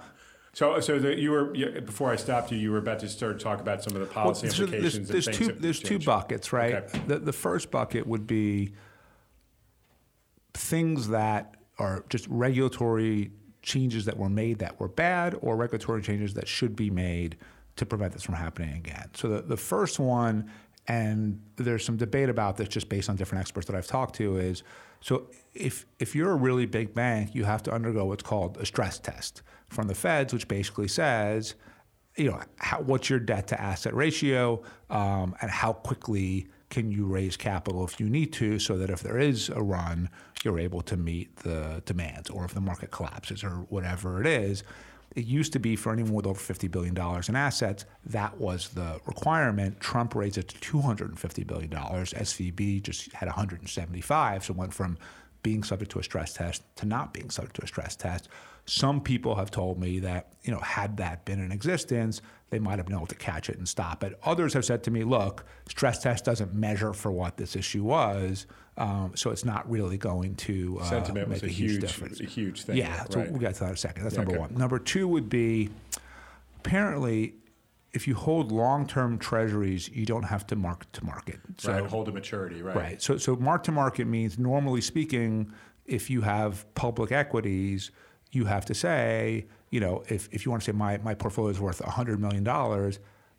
So, 0.55 0.81
so 0.81 0.99
the, 0.99 1.19
you 1.19 1.31
were 1.31 1.45
before 1.83 2.11
I 2.11 2.17
stopped 2.17 2.51
you. 2.51 2.59
You 2.59 2.73
were 2.73 2.79
about 2.79 2.99
to 3.01 3.09
start 3.09 3.39
talk 3.39 3.61
about 3.61 3.83
some 3.83 3.95
of 3.95 4.01
the 4.01 4.07
policy 4.07 4.49
well, 4.49 4.61
implications. 4.61 5.09
There's, 5.09 5.27
there's 5.27 5.39
two. 5.39 5.53
There's 5.53 5.81
two 5.81 5.99
buckets, 5.99 6.53
right? 6.53 6.75
Okay. 6.75 7.01
The 7.07 7.19
the 7.19 7.33
first 7.33 7.71
bucket 7.71 8.07
would 8.07 8.27
be 8.27 8.73
things 10.55 11.09
that 11.09 11.57
are 11.79 12.05
just 12.09 12.27
regulatory 12.29 13.31
changes 13.63 14.07
that 14.07 14.17
were 14.17 14.29
made 14.29 14.59
that 14.59 14.81
were 14.81 14.89
bad, 14.89 15.37
or 15.41 15.57
regulatory 15.57 16.03
changes 16.03 16.35
that 16.35 16.49
should 16.49 16.77
be 16.77 16.91
made 16.91 17.37
to 17.77 17.87
prevent 17.87 18.13
this 18.13 18.23
from 18.23 18.35
happening 18.35 18.75
again. 18.75 19.09
So 19.15 19.29
the, 19.29 19.43
the 19.43 19.57
first 19.57 19.99
one 19.99 20.51
and 20.89 21.41
there's 21.57 21.85
some 21.85 21.97
debate 21.97 22.29
about 22.29 22.57
this 22.57 22.69
just 22.69 22.89
based 22.89 23.09
on 23.09 23.17
different 23.17 23.41
experts 23.41 23.67
that 23.67 23.77
I've 23.77 23.87
talked 23.87 24.17
to 24.17 24.37
is 24.37 24.63
so 25.01 25.29
if 25.55 25.85
if 25.99 26.15
you're 26.15 26.31
a 26.31 26.37
really 26.37 26.67
big 26.67 26.95
bank, 26.95 27.35
you 27.35 27.45
have 27.45 27.63
to 27.65 27.73
undergo 27.73 28.07
what's 28.07 28.23
called 28.23 28.57
a 28.59 28.67
stress 28.67 28.99
test 28.99 29.43
from 29.69 29.89
the 29.89 29.95
feds, 29.95 30.33
which 30.33 30.47
basically 30.49 30.89
says, 30.89 31.55
you 32.17 32.31
know, 32.31 32.41
how, 32.57 32.81
what's 32.81 33.11
your 33.11 33.19
debt 33.19 33.49
to 33.49 33.61
asset 33.61 33.95
ratio, 33.95 34.63
um, 34.91 35.35
and 35.41 35.51
how 35.51 35.73
quickly 35.73 36.47
can 36.71 36.91
you 36.91 37.05
raise 37.05 37.37
capital 37.37 37.85
if 37.85 37.99
you 38.01 38.09
need 38.09 38.33
to, 38.33 38.59
so 38.59 38.79
that 38.79 38.91
if 38.91 39.01
there 39.01 39.19
is 39.19 39.51
a 39.51 39.63
run, 39.63 40.09
you're 40.45 40.59
able 40.59 40.83
to 40.83 40.97
meet 40.97 41.37
the 41.37 41.83
demands, 41.85 42.31
or 42.31 42.45
if 42.45 42.55
the 42.55 42.61
market 42.61 42.91
collapses 42.91 43.43
or 43.45 43.67
whatever 43.69 44.21
it 44.21 44.27
is. 44.27 44.63
It 45.15 45.27
used 45.27 45.53
to 45.53 45.59
be 45.59 45.77
for 45.77 45.93
anyone 45.93 46.15
with 46.15 46.27
over 46.27 46.41
$50 46.41 46.71
billion 46.71 46.97
in 47.29 47.37
assets, 47.37 47.85
that 48.07 48.39
was 48.39 48.71
the 48.71 49.01
requirement. 49.07 49.81
Trump 49.81 50.15
raised 50.15 50.39
it 50.39 50.49
to 50.49 50.73
$250 50.73 51.47
billion. 51.47 51.71
SVB 51.71 52.83
just 52.83 53.13
had 53.13 53.27
175, 53.27 54.45
so 54.45 54.55
went 54.55 54.73
from 54.73 54.97
being 55.43 55.63
subject 55.63 55.91
to 55.93 55.99
a 55.99 56.03
stress 56.03 56.33
test 56.35 56.63
to 56.77 56.87
not 56.87 57.13
being 57.13 57.31
subject 57.31 57.57
to 57.57 57.63
a 57.63 57.67
stress 57.67 57.97
test. 57.97 58.29
Some 58.65 59.01
people 59.01 59.35
have 59.35 59.51
told 59.51 59.81
me 59.81 59.99
that, 60.01 60.35
you 60.43 60.53
know, 60.53 60.61
had 60.61 60.97
that 60.99 61.25
been 61.25 61.41
in 61.41 61.51
existence, 61.51 62.23
they 62.51 62.61
might 62.61 62.79
have 62.79 62.87
been 62.87 62.95
able 62.95 63.07
to 63.07 63.15
catch 63.17 63.49
it 63.49 63.59
and 63.59 63.69
stop 63.69 64.05
it. 64.05 64.19
Others 64.25 64.55
have 64.55 64.65
said 64.65 64.85
to 64.85 64.91
me, 64.91 65.03
look, 65.03 65.45
stress 65.69 66.01
test 66.01 66.25
doesn't 66.25 66.55
measure 66.55 66.93
for 66.93 67.11
what 67.11 67.37
this 67.37 67.57
issue 67.57 67.83
was. 67.83 68.47
Um, 68.77 69.13
so 69.17 69.31
it's 69.31 69.45
not 69.45 69.69
really 69.71 69.99
going 69.99 70.37
to 70.37 70.79
uh, 70.81 70.85
Sentiment 70.85 71.29
make 71.29 71.43
a, 71.43 71.47
a, 71.47 71.49
huge, 71.49 71.73
huge, 71.73 71.81
difference. 71.81 72.21
A 72.21 72.25
huge 72.25 72.63
thing. 72.63 72.77
Yeah, 72.77 73.05
so 73.11 73.21
right. 73.21 73.31
we'll 73.31 73.41
get 73.41 73.55
to 73.55 73.61
that 73.61 73.69
in 73.69 73.75
a 73.75 73.77
second. 73.77 74.05
That's 74.05 74.15
yeah, 74.15 74.21
number 74.21 74.35
okay. 74.35 74.41
one. 74.41 74.55
Number 74.55 74.79
two 74.79 75.09
would 75.09 75.29
be 75.29 75.71
apparently 76.59 77.35
if 77.93 78.09
you 78.09 78.15
hold 78.15 78.51
long-term 78.51 79.19
treasuries, 79.19 79.89
you 79.91 80.07
don't 80.07 80.23
have 80.23 80.47
to 80.47 80.57
mark 80.57 80.91
to 80.93 81.05
market. 81.05 81.41
So, 81.59 81.73
right, 81.73 81.85
hold 81.85 82.07
to 82.07 82.13
maturity, 82.13 82.63
right? 82.63 82.77
Right. 82.77 83.03
So, 83.03 83.19
so 83.19 83.37
mark 83.37 83.65
to 83.65 83.73
market 83.73 84.07
means, 84.07 84.39
normally 84.39 84.81
speaking, 84.81 85.53
if 85.87 86.09
you 86.09 86.23
have 86.23 86.73
public 86.75 87.13
equities, 87.13 87.91
you 88.31 88.47
have 88.47 88.65
to 88.67 88.75
say, 88.75 89.47
you 89.71 89.81
know, 89.81 90.03
if, 90.09 90.29
if 90.33 90.45
you 90.45 90.51
want 90.51 90.63
to 90.63 90.73
say 90.73 90.77
my, 90.77 90.97
my 90.99 91.15
portfolio 91.15 91.51
is 91.51 91.61
worth 91.61 91.81
$100 91.81 92.19
million, 92.19 92.45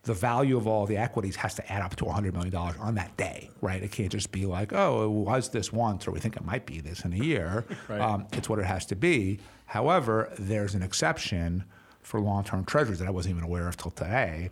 the 0.03 0.13
value 0.13 0.57
of 0.57 0.67
all 0.67 0.85
the 0.85 0.97
equities 0.97 1.35
has 1.37 1.55
to 1.55 1.71
add 1.71 1.81
up 1.81 1.95
to 1.95 2.05
$100 2.05 2.33
million 2.33 2.53
on 2.55 2.95
that 2.95 3.15
day, 3.17 3.49
right? 3.61 3.81
It 3.81 3.91
can't 3.91 4.11
just 4.11 4.31
be 4.31 4.45
like, 4.45 4.71
oh, 4.73 5.05
it 5.05 5.09
was 5.09 5.49
this 5.49 5.73
once, 5.73 6.07
or 6.07 6.11
we 6.11 6.19
think 6.19 6.35
it 6.35 6.45
might 6.45 6.65
be 6.65 6.79
this 6.79 7.05
in 7.05 7.13
a 7.13 7.17
year. 7.17 7.65
right. 7.87 8.01
um, 8.01 8.27
it's 8.33 8.49
what 8.49 8.59
it 8.59 8.65
has 8.65 8.85
to 8.87 8.95
be. 8.95 9.39
However, 9.65 10.31
there's 10.37 10.75
an 10.75 10.83
exception 10.83 11.63
for 12.03 12.19
long-term 12.19 12.65
treasuries 12.65 12.99
that 12.99 13.07
I 13.07 13.11
wasn't 13.11 13.35
even 13.35 13.43
aware 13.43 13.67
of 13.67 13.77
till 13.77 13.91
today. 13.91 14.49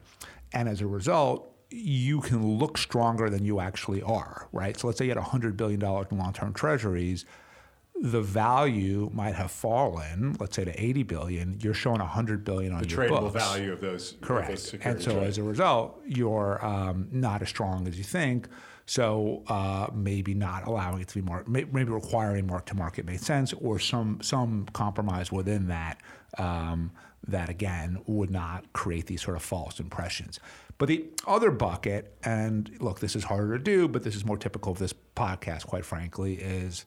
And 0.54 0.68
as 0.68 0.82
a 0.82 0.88
result, 0.88 1.48
you 1.70 2.20
can 2.22 2.58
look 2.58 2.78
stronger 2.78 3.30
than 3.30 3.46
you 3.46 3.60
actually 3.60 4.02
are, 4.02 4.48
right? 4.52 4.78
So 4.78 4.88
let's 4.88 5.00
say 5.00 5.06
you 5.06 5.14
had 5.14 5.24
$100 5.24 5.56
billion 5.56 5.82
in 5.82 6.18
long-term 6.18 6.54
treasuries 6.54 7.26
the 8.02 8.22
value 8.22 9.12
might 9.14 9.36
have 9.36 9.52
fallen, 9.52 10.36
let's 10.40 10.56
say 10.56 10.66
to 10.66 10.84
80 10.84 11.04
billion, 11.04 11.60
you're 11.62 11.74
showing 11.74 12.00
100 12.00 12.44
billion 12.44 12.74
on 12.74 12.82
the 12.82 12.88
your 12.88 13.00
tradable 13.00 13.32
value 13.32 13.72
of 13.72 13.80
those 13.80 14.16
correct. 14.22 14.50
Of 14.50 14.72
those 14.72 14.82
and 14.84 15.02
so 15.02 15.20
as 15.20 15.38
a 15.38 15.44
result, 15.44 16.02
you're 16.08 16.64
um, 16.66 17.08
not 17.12 17.44
as 17.44 17.50
strong 17.50 17.88
as 17.88 17.98
you 17.98 18.04
think. 18.04 18.48
So 18.88 19.44
uh, 19.48 19.88
maybe 19.94 20.34
not 20.34 20.68
allowing 20.68 21.02
it 21.02 21.08
to 21.10 21.16
be 21.16 21.22
more, 21.22 21.44
maybe 21.48 21.84
requiring 21.84 22.48
mark 22.48 22.66
to 22.68 22.76
market 22.76 23.06
made 23.06 23.22
sense, 23.22 23.54
or 23.54 23.78
some 23.78 24.20
some 24.22 24.66
compromise 24.74 25.32
within 25.32 25.68
that 25.68 26.02
um, 26.40 26.92
that 27.28 27.50
again 27.50 28.02
would 28.08 28.32
not 28.32 28.72
create 28.74 29.06
these 29.06 29.22
sort 29.22 29.38
of 29.38 29.44
false 29.44 29.80
impressions. 29.80 30.40
But 30.78 30.88
the 30.88 31.06
other 31.28 31.52
bucket, 31.52 32.16
and 32.24 32.72
look, 32.80 33.00
this 33.00 33.16
is 33.16 33.24
harder 33.24 33.58
to 33.58 33.64
do, 33.64 33.88
but 33.88 34.04
this 34.04 34.16
is 34.16 34.26
more 34.26 34.38
typical 34.38 34.72
of 34.72 34.80
this 34.80 34.94
podcast, 35.16 35.68
quite 35.68 35.86
frankly, 35.86 36.36
is 36.36 36.86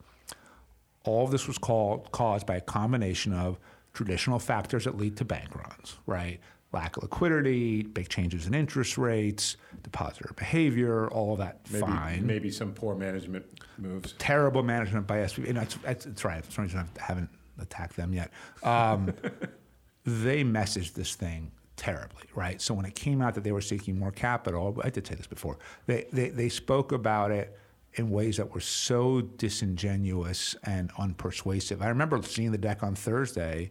all 1.05 1.25
of 1.25 1.31
this 1.31 1.47
was 1.47 1.59
called, 1.59 2.11
caused 2.11 2.47
by 2.47 2.57
a 2.57 2.61
combination 2.61 3.33
of 3.33 3.59
traditional 3.93 4.41
factors 4.41 4.85
that 4.85 4.97
lead 4.97 5.17
to 5.19 5.25
bank 5.25 5.55
runs, 5.55 5.97
right? 6.07 6.41
Lack 6.73 6.97
of 6.97 7.05
liquidity, 7.05 7.83
big 7.83 8.09
changes 8.09 8.49
in 8.49 8.55
interest 8.55 8.99
rates, 8.99 9.57
depositor 9.85 10.33
behavior, 10.35 11.07
all 11.09 11.35
of 11.35 11.39
that 11.39 11.61
maybe, 11.71 11.87
fine. 11.87 12.27
Maybe 12.27 12.51
some 12.51 12.73
poor 12.73 12.97
management 12.97 13.47
moves. 13.79 14.15
Terrible 14.19 14.65
management 14.65 15.07
by 15.07 15.19
SVB. 15.19 15.51
And 15.51 15.57
that's, 15.57 15.77
that's, 15.77 16.05
that's 16.05 16.25
right. 16.25 16.45
For 16.45 16.51
some 16.51 16.65
reason, 16.65 16.81
I 16.81 17.03
haven't 17.03 17.31
attacked 17.61 17.95
them 17.95 18.13
yet. 18.13 18.33
Um, 18.65 19.15
they 20.05 20.45
messaged 20.45 20.93
this 20.93 21.15
thing 21.15 21.51
terribly, 21.77 22.25
right? 22.35 22.61
So 22.61 22.75
when 22.75 22.85
it 22.85 22.95
came 22.95 23.21
out 23.21 23.35
that 23.35 23.45
they 23.45 23.53
were 23.53 23.61
seeking 23.61 23.99
more 23.99 24.13
capital, 24.13 24.79
I 24.83 24.91
did 24.91 25.07
say 25.07 25.15
this 25.15 25.27
before, 25.27 25.59
they, 25.87 26.07
they, 26.13 26.29
they 26.29 26.49
spoke 26.49 26.93
about 26.93 27.31
it 27.31 27.59
in 27.95 28.11
ways 28.11 28.37
that 28.37 28.53
were 28.53 28.61
so 28.61 29.21
disingenuous 29.21 30.57
and 30.65 30.93
unpersuasive. 30.95 31.81
I 31.81 31.89
remember 31.89 32.21
seeing 32.23 32.53
the 32.53 32.59
deck 32.59 32.83
on 32.83 32.95
Thursday 32.95 33.71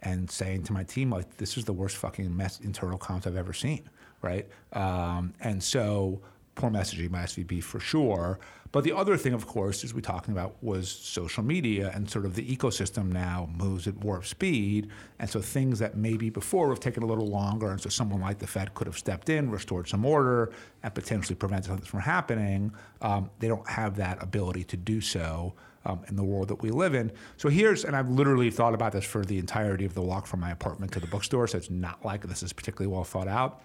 and 0.00 0.30
saying 0.30 0.64
to 0.64 0.72
my 0.72 0.84
team, 0.84 1.10
like, 1.10 1.36
this 1.36 1.56
is 1.56 1.64
the 1.64 1.72
worst 1.72 1.96
fucking 1.96 2.34
mess, 2.36 2.60
internal 2.60 2.98
comps 2.98 3.26
I've 3.26 3.36
ever 3.36 3.52
seen, 3.52 3.88
right? 4.22 4.48
Um, 4.72 5.34
and 5.40 5.62
so 5.62 6.20
poor 6.54 6.70
messaging 6.70 7.10
by 7.10 7.24
SVB 7.24 7.62
for 7.62 7.80
sure. 7.80 8.38
But 8.74 8.82
the 8.82 8.92
other 8.92 9.16
thing, 9.16 9.34
of 9.34 9.46
course, 9.46 9.84
as 9.84 9.94
we're 9.94 10.00
talking 10.00 10.32
about, 10.32 10.56
was 10.60 10.90
social 10.90 11.44
media 11.44 11.92
and 11.94 12.10
sort 12.10 12.24
of 12.24 12.34
the 12.34 12.44
ecosystem 12.44 13.12
now 13.12 13.48
moves 13.56 13.86
at 13.86 13.96
warp 13.98 14.26
speed. 14.26 14.90
And 15.20 15.30
so 15.30 15.40
things 15.40 15.78
that 15.78 15.96
maybe 15.96 16.28
before 16.28 16.66
would 16.66 16.72
have 16.74 16.80
taken 16.80 17.04
a 17.04 17.06
little 17.06 17.28
longer, 17.28 17.70
and 17.70 17.80
so 17.80 17.88
someone 17.88 18.20
like 18.20 18.40
the 18.40 18.48
Fed 18.48 18.74
could 18.74 18.88
have 18.88 18.98
stepped 18.98 19.28
in, 19.28 19.48
restored 19.48 19.86
some 19.86 20.04
order, 20.04 20.50
and 20.82 20.92
potentially 20.92 21.36
prevented 21.36 21.66
something 21.66 21.86
from 21.86 22.00
happening, 22.00 22.72
um, 23.00 23.30
they 23.38 23.46
don't 23.46 23.68
have 23.68 23.94
that 23.96 24.20
ability 24.20 24.64
to 24.64 24.76
do 24.76 25.00
so. 25.00 25.54
Um, 25.86 26.00
in 26.08 26.16
the 26.16 26.24
world 26.24 26.48
that 26.48 26.62
we 26.62 26.70
live 26.70 26.94
in. 26.94 27.12
So 27.36 27.50
here's, 27.50 27.84
and 27.84 27.94
I've 27.94 28.08
literally 28.08 28.50
thought 28.50 28.72
about 28.72 28.92
this 28.92 29.04
for 29.04 29.22
the 29.22 29.38
entirety 29.38 29.84
of 29.84 29.92
the 29.92 30.00
walk 30.00 30.26
from 30.26 30.40
my 30.40 30.50
apartment 30.50 30.92
to 30.92 30.98
the 30.98 31.06
bookstore, 31.06 31.46
so 31.46 31.58
it's 31.58 31.68
not 31.68 32.02
like 32.02 32.26
this 32.26 32.42
is 32.42 32.54
particularly 32.54 32.90
well 32.90 33.04
thought 33.04 33.28
out. 33.28 33.60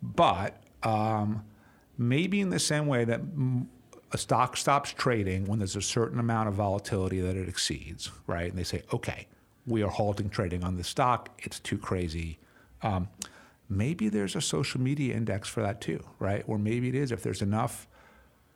But 0.00 0.62
um, 0.84 1.42
maybe 1.98 2.40
in 2.40 2.50
the 2.50 2.58
same 2.58 2.86
way 2.86 3.04
that 3.04 3.20
a 4.12 4.18
stock 4.18 4.56
stops 4.56 4.92
trading 4.92 5.46
when 5.46 5.58
there's 5.58 5.76
a 5.76 5.82
certain 5.82 6.18
amount 6.18 6.48
of 6.48 6.54
volatility 6.54 7.20
that 7.20 7.36
it 7.36 7.48
exceeds, 7.48 8.10
right? 8.26 8.48
And 8.48 8.58
they 8.58 8.64
say, 8.64 8.82
okay, 8.92 9.26
we 9.66 9.82
are 9.82 9.90
halting 9.90 10.30
trading 10.30 10.62
on 10.62 10.76
this 10.76 10.88
stock. 10.88 11.40
It's 11.42 11.58
too 11.58 11.78
crazy. 11.78 12.38
Um, 12.82 13.08
maybe 13.68 14.08
there's 14.08 14.36
a 14.36 14.40
social 14.40 14.80
media 14.80 15.14
index 15.14 15.48
for 15.48 15.62
that 15.62 15.80
too, 15.80 16.04
right? 16.18 16.44
Or 16.46 16.58
maybe 16.58 16.88
it 16.88 16.94
is 16.94 17.10
if 17.10 17.22
there's 17.22 17.42
enough 17.42 17.88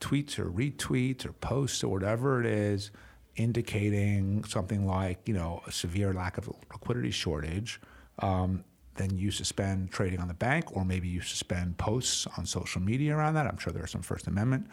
tweets 0.00 0.38
or 0.38 0.46
retweets 0.46 1.26
or 1.26 1.32
posts 1.32 1.82
or 1.82 1.88
whatever 1.88 2.40
it 2.40 2.46
is 2.46 2.90
indicating 3.36 4.44
something 4.44 4.86
like, 4.86 5.18
you 5.26 5.34
know, 5.34 5.62
a 5.66 5.72
severe 5.72 6.12
lack 6.12 6.38
of 6.38 6.48
liquidity 6.48 7.10
shortage, 7.10 7.80
um, 8.20 8.64
then 8.96 9.16
you 9.16 9.30
suspend 9.30 9.90
trading 9.90 10.20
on 10.20 10.28
the 10.28 10.34
bank, 10.34 10.76
or 10.76 10.84
maybe 10.84 11.08
you 11.08 11.20
suspend 11.20 11.78
posts 11.78 12.26
on 12.36 12.46
social 12.46 12.80
media 12.80 13.16
around 13.16 13.34
that. 13.34 13.46
I'm 13.46 13.58
sure 13.58 13.72
there 13.72 13.82
are 13.82 13.88
some 13.88 14.02
First 14.02 14.26
Amendment 14.26 14.66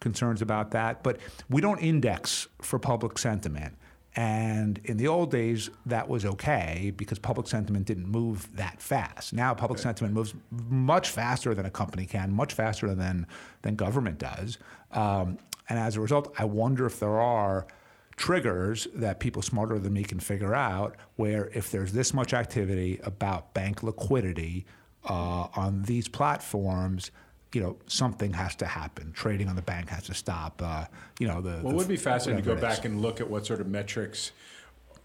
concerns 0.00 0.42
about 0.42 0.70
that. 0.72 1.02
But 1.02 1.18
we 1.50 1.60
don't 1.60 1.78
index 1.78 2.48
for 2.60 2.78
public 2.78 3.18
sentiment. 3.18 3.76
And 4.16 4.80
in 4.84 4.96
the 4.96 5.08
old 5.08 5.32
days, 5.32 5.70
that 5.86 6.08
was 6.08 6.24
okay 6.24 6.92
because 6.96 7.18
public 7.18 7.48
sentiment 7.48 7.86
didn't 7.86 8.06
move 8.06 8.48
that 8.56 8.80
fast. 8.80 9.32
Now, 9.32 9.54
public 9.54 9.80
sentiment 9.80 10.14
moves 10.14 10.34
much 10.50 11.08
faster 11.08 11.52
than 11.52 11.66
a 11.66 11.70
company 11.70 12.06
can, 12.06 12.32
much 12.32 12.52
faster 12.52 12.94
than, 12.94 13.26
than 13.62 13.74
government 13.74 14.18
does. 14.18 14.58
Um, 14.92 15.38
and 15.68 15.78
as 15.78 15.96
a 15.96 16.00
result, 16.00 16.32
I 16.38 16.44
wonder 16.44 16.86
if 16.86 17.00
there 17.00 17.18
are 17.18 17.66
triggers 18.16 18.86
that 18.94 19.20
people 19.20 19.42
smarter 19.42 19.78
than 19.78 19.92
me 19.92 20.04
can 20.04 20.20
figure 20.20 20.54
out 20.54 20.96
where 21.16 21.50
if 21.54 21.70
there's 21.70 21.92
this 21.92 22.14
much 22.14 22.32
activity 22.32 23.00
about 23.02 23.54
bank 23.54 23.82
liquidity 23.82 24.66
uh, 25.04 25.48
on 25.54 25.82
these 25.82 26.08
platforms, 26.08 27.10
you 27.52 27.60
know, 27.60 27.76
something 27.86 28.32
has 28.32 28.54
to 28.56 28.66
happen. 28.66 29.12
Trading 29.12 29.48
on 29.48 29.56
the 29.56 29.62
bank 29.62 29.88
has 29.88 30.04
to 30.04 30.14
stop. 30.14 30.60
Uh, 30.62 30.86
you 31.18 31.28
know, 31.28 31.40
the. 31.40 31.50
Well, 31.50 31.62
the, 31.62 31.68
it 31.70 31.74
would 31.74 31.88
be 31.88 31.96
fascinating 31.96 32.44
to 32.44 32.54
go 32.54 32.60
back 32.60 32.84
and 32.84 33.00
look 33.00 33.20
at 33.20 33.28
what 33.28 33.46
sort 33.46 33.60
of 33.60 33.68
metrics, 33.68 34.32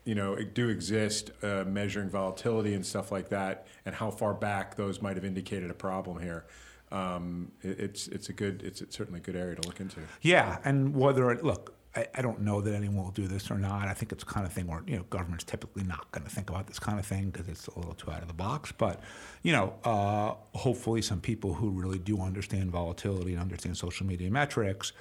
you 0.04 0.15
know, 0.15 0.36
do 0.36 0.69
exist, 0.69 1.32
uh, 1.43 1.63
measuring 1.67 2.10
volatility 2.10 2.74
and 2.74 2.86
stuff 2.86 3.12
like 3.12 3.30
that, 3.30 3.67
and 3.86 3.93
how 3.93 4.10
far 4.10 4.34
back 4.34 4.76
those 4.76 5.02
might 5.02 5.15
have 5.15 5.26
indicated 5.26 5.69
a 5.69 5.76
problem 5.76 6.19
here. 6.19 6.45
Um, 6.91 7.52
it, 7.62 7.80
it's 7.80 8.08
it's 8.08 8.30
a 8.30 8.34
good 8.34 8.63
it's, 8.63 8.82
it's 8.82 8.98
certainly 8.98 9.19
a 9.19 9.24
good 9.24 9.36
area 9.36 9.56
to 9.56 9.67
look 9.67 9.80
into. 9.80 10.00
Yeah, 10.22 10.58
and 10.63 10.95
whether 10.95 11.30
it, 11.32 11.43
look, 11.43 11.76
I, 11.95 12.08
I, 12.15 12.21
don't 12.21 12.41
know 12.41 12.62
that 12.62 12.73
anyone 12.73 13.04
will 13.04 13.12
do 13.12 13.28
this 13.28 13.49
or 13.49 13.58
not. 13.58 13.88
I 13.88 13.93
think 13.93 14.12
it's 14.12 14.23
the 14.23 14.30
kind 14.30 14.45
of 14.45 14.54
thing 14.54 14.67
where 14.67 14.84
you 14.86 14.95
know 14.95 15.04
government's 15.10 15.43
typically 15.43 15.84
not 15.84 16.12
going 16.12 16.23
to 16.23 16.30
think 16.30 16.49
about 16.49 16.67
this 16.67 16.80
kind 16.80 16.99
of 16.99 17.06
thing 17.06 17.30
because 17.30 17.47
it's 17.47 17.67
a 17.67 17.78
little 17.78 17.95
too 17.95 18.12
out 18.12 18.21
of 18.21 18.28
the 18.28 18.34
box. 18.34 18.71
But 18.71 19.02
you 19.41 19.52
know, 19.52 19.73
uh, 19.84 20.36
hopefully, 20.58 21.02
some 21.02 21.19
people 21.19 21.54
who 21.54 21.69
really 21.69 21.99
do 21.99 22.21
understand 22.21 22.71
volatility 22.71 23.34
and 23.34 23.41
understand 23.41 23.78
social 23.78 24.06
media 24.06 24.30
metrics 24.30 24.91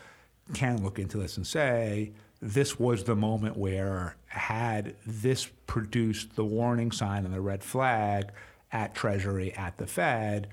can 0.54 0.82
look 0.82 0.98
into 0.98 1.18
this 1.18 1.36
and 1.36 1.46
say 1.46 2.12
this 2.40 2.78
was 2.78 3.04
the 3.04 3.16
moment 3.16 3.56
where 3.56 4.16
had 4.26 4.94
this 5.06 5.48
produced 5.66 6.36
the 6.36 6.44
warning 6.44 6.92
sign 6.92 7.24
and 7.24 7.34
the 7.34 7.40
red 7.40 7.62
flag 7.62 8.30
at 8.72 8.94
Treasury 8.94 9.52
at 9.54 9.76
the 9.78 9.86
Fed, 9.86 10.48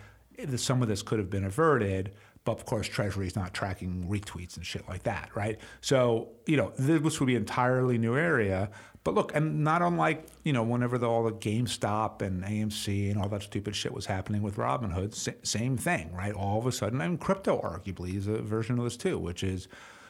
some 0.57 0.81
of 0.81 0.87
this 0.87 1.01
could 1.01 1.19
have 1.19 1.29
been 1.29 1.45
averted. 1.45 2.11
But 2.45 2.53
of 2.59 2.65
course, 2.65 2.87
Treasury 2.87 3.27
is 3.27 3.35
not 3.35 3.53
tracking 3.53 4.05
retweets 4.07 4.55
and 4.55 4.65
shit 4.65 4.87
like 4.87 5.03
that, 5.03 5.29
right? 5.35 5.59
So, 5.81 6.29
you 6.45 6.55
know, 6.55 6.71
this 6.77 7.19
would 7.19 7.25
be 7.25 7.35
an 7.35 7.41
entirely 7.41 7.97
new 7.97 8.15
area. 8.15 8.69
But 9.03 9.13
look, 9.13 9.35
and 9.35 9.63
not 9.63 9.81
unlike, 9.81 10.25
you 10.43 10.53
know, 10.53 10.63
whenever 10.63 10.97
the, 10.97 11.07
all 11.07 11.23
the 11.23 11.31
GameStop 11.31 12.21
and 12.21 12.43
AMC 12.43 13.11
and 13.11 13.21
all 13.21 13.29
that 13.29 13.43
stupid 13.43 13.75
shit 13.75 13.93
was 13.93 14.05
happening 14.05 14.41
with 14.41 14.55
Robinhood, 14.55 15.45
same 15.45 15.77
thing, 15.77 16.13
right? 16.13 16.33
All 16.33 16.59
of 16.59 16.65
a 16.65 16.71
sudden, 16.71 17.01
and 17.01 17.19
crypto 17.19 17.59
arguably 17.61 18.15
is 18.15 18.27
a 18.27 18.41
version 18.41 18.77
of 18.77 18.83
this 18.83 18.97
too, 18.97 19.19
which 19.19 19.43
is 19.43 19.67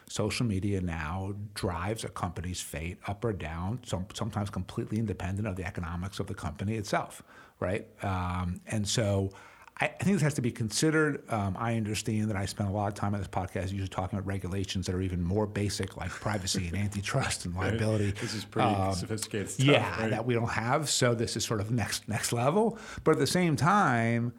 social 0.08 0.46
media 0.46 0.80
now 0.80 1.34
drives 1.54 2.04
a 2.04 2.08
company's 2.08 2.60
fate 2.60 2.98
up 3.06 3.24
or 3.24 3.32
down, 3.32 3.80
some, 3.84 4.06
sometimes 4.14 4.50
completely 4.50 4.98
independent 4.98 5.46
of 5.48 5.56
the 5.56 5.64
economics 5.64 6.20
of 6.20 6.26
the 6.26 6.34
company 6.34 6.76
itself, 6.76 7.22
right? 7.60 7.86
Um, 8.02 8.60
and 8.66 8.86
so, 8.86 9.30
I, 9.78 9.88
think 9.88 10.16
this 10.16 10.22
has 10.22 10.34
to 10.34 10.42
be 10.42 10.50
considered. 10.50 11.22
Um, 11.30 11.54
I 11.58 11.76
understand 11.76 12.30
that 12.30 12.36
I 12.36 12.46
spend 12.46 12.70
a 12.70 12.72
lot 12.72 12.88
of 12.88 12.94
time 12.94 13.12
on 13.12 13.20
this 13.20 13.28
podcast 13.28 13.72
usually 13.72 13.88
talking 13.88 14.18
about 14.18 14.26
regulations 14.26 14.86
that 14.86 14.94
are 14.94 15.02
even 15.02 15.22
more 15.22 15.46
basic, 15.46 15.98
like 15.98 16.08
privacy 16.08 16.68
and 16.68 16.76
antitrust 16.76 17.44
and 17.44 17.54
liability. 17.56 18.12
This 18.12 18.32
is 18.32 18.44
pretty 18.44 18.68
um, 18.68 18.94
sophisticated 18.94 19.50
stuff. 19.50 19.66
Yeah, 19.66 20.00
right? 20.00 20.10
that 20.10 20.24
we 20.24 20.32
don't 20.32 20.48
have. 20.48 20.88
So 20.88 21.14
this 21.14 21.36
is 21.36 21.44
sort 21.44 21.60
of 21.60 21.70
next 21.70 22.08
next 22.08 22.32
level. 22.32 22.78
But 23.04 23.12
at 23.12 23.18
the 23.18 23.26
same 23.26 23.54
time, 23.54 24.32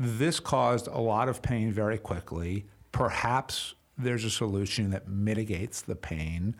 this 0.00 0.40
caused 0.40 0.88
a 0.88 0.98
lot 0.98 1.28
of 1.28 1.42
pain 1.42 1.70
very 1.70 1.98
quickly. 1.98 2.66
Perhaps 2.90 3.74
there's 3.96 4.24
a 4.24 4.30
solution 4.30 4.90
that 4.90 5.08
mitigates 5.08 5.80
the 5.80 5.94
pain. 5.94 6.56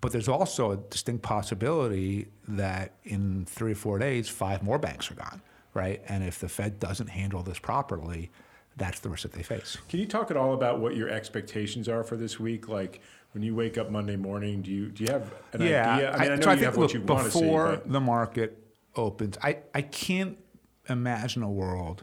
But 0.00 0.10
there's 0.10 0.28
also 0.28 0.72
a 0.72 0.76
distinct 0.76 1.22
possibility 1.22 2.26
that 2.48 2.96
in 3.04 3.46
three 3.46 3.72
or 3.72 3.76
four 3.76 3.98
days, 3.98 4.28
five 4.28 4.62
more 4.62 4.78
banks 4.78 5.10
are 5.10 5.14
gone 5.14 5.40
right? 5.76 6.02
And 6.08 6.24
if 6.24 6.40
the 6.40 6.48
Fed 6.48 6.80
doesn't 6.80 7.08
handle 7.08 7.42
this 7.42 7.58
properly, 7.58 8.30
that's 8.76 8.98
the 9.00 9.10
risk 9.10 9.22
that 9.22 9.32
they 9.32 9.42
face. 9.42 9.76
Can 9.88 10.00
you 10.00 10.06
talk 10.06 10.30
at 10.30 10.36
all 10.36 10.54
about 10.54 10.80
what 10.80 10.96
your 10.96 11.08
expectations 11.08 11.88
are 11.88 12.02
for 12.02 12.16
this 12.16 12.40
week? 12.40 12.68
Like 12.68 13.00
when 13.32 13.42
you 13.42 13.54
wake 13.54 13.78
up 13.78 13.90
Monday 13.90 14.16
morning, 14.16 14.62
do 14.62 14.70
you 14.70 14.88
do 14.88 15.04
you 15.04 15.12
have 15.12 15.32
an 15.52 15.62
yeah, 15.62 15.94
idea? 15.94 16.10
I 16.10 16.18
mean, 16.18 16.30
I, 16.30 16.32
I 16.32 16.36
know 16.36 16.42
so 16.42 16.50
you 16.50 16.56
think, 16.56 16.64
have 16.64 16.76
what 16.76 16.94
you 16.94 17.00
want 17.02 17.24
to 17.26 17.30
see. 17.30 17.40
Before 17.40 17.82
the 17.84 18.00
market 18.00 18.58
opens, 18.96 19.36
I, 19.42 19.58
I 19.74 19.82
can't 19.82 20.38
imagine 20.88 21.42
a 21.42 21.50
world 21.50 22.02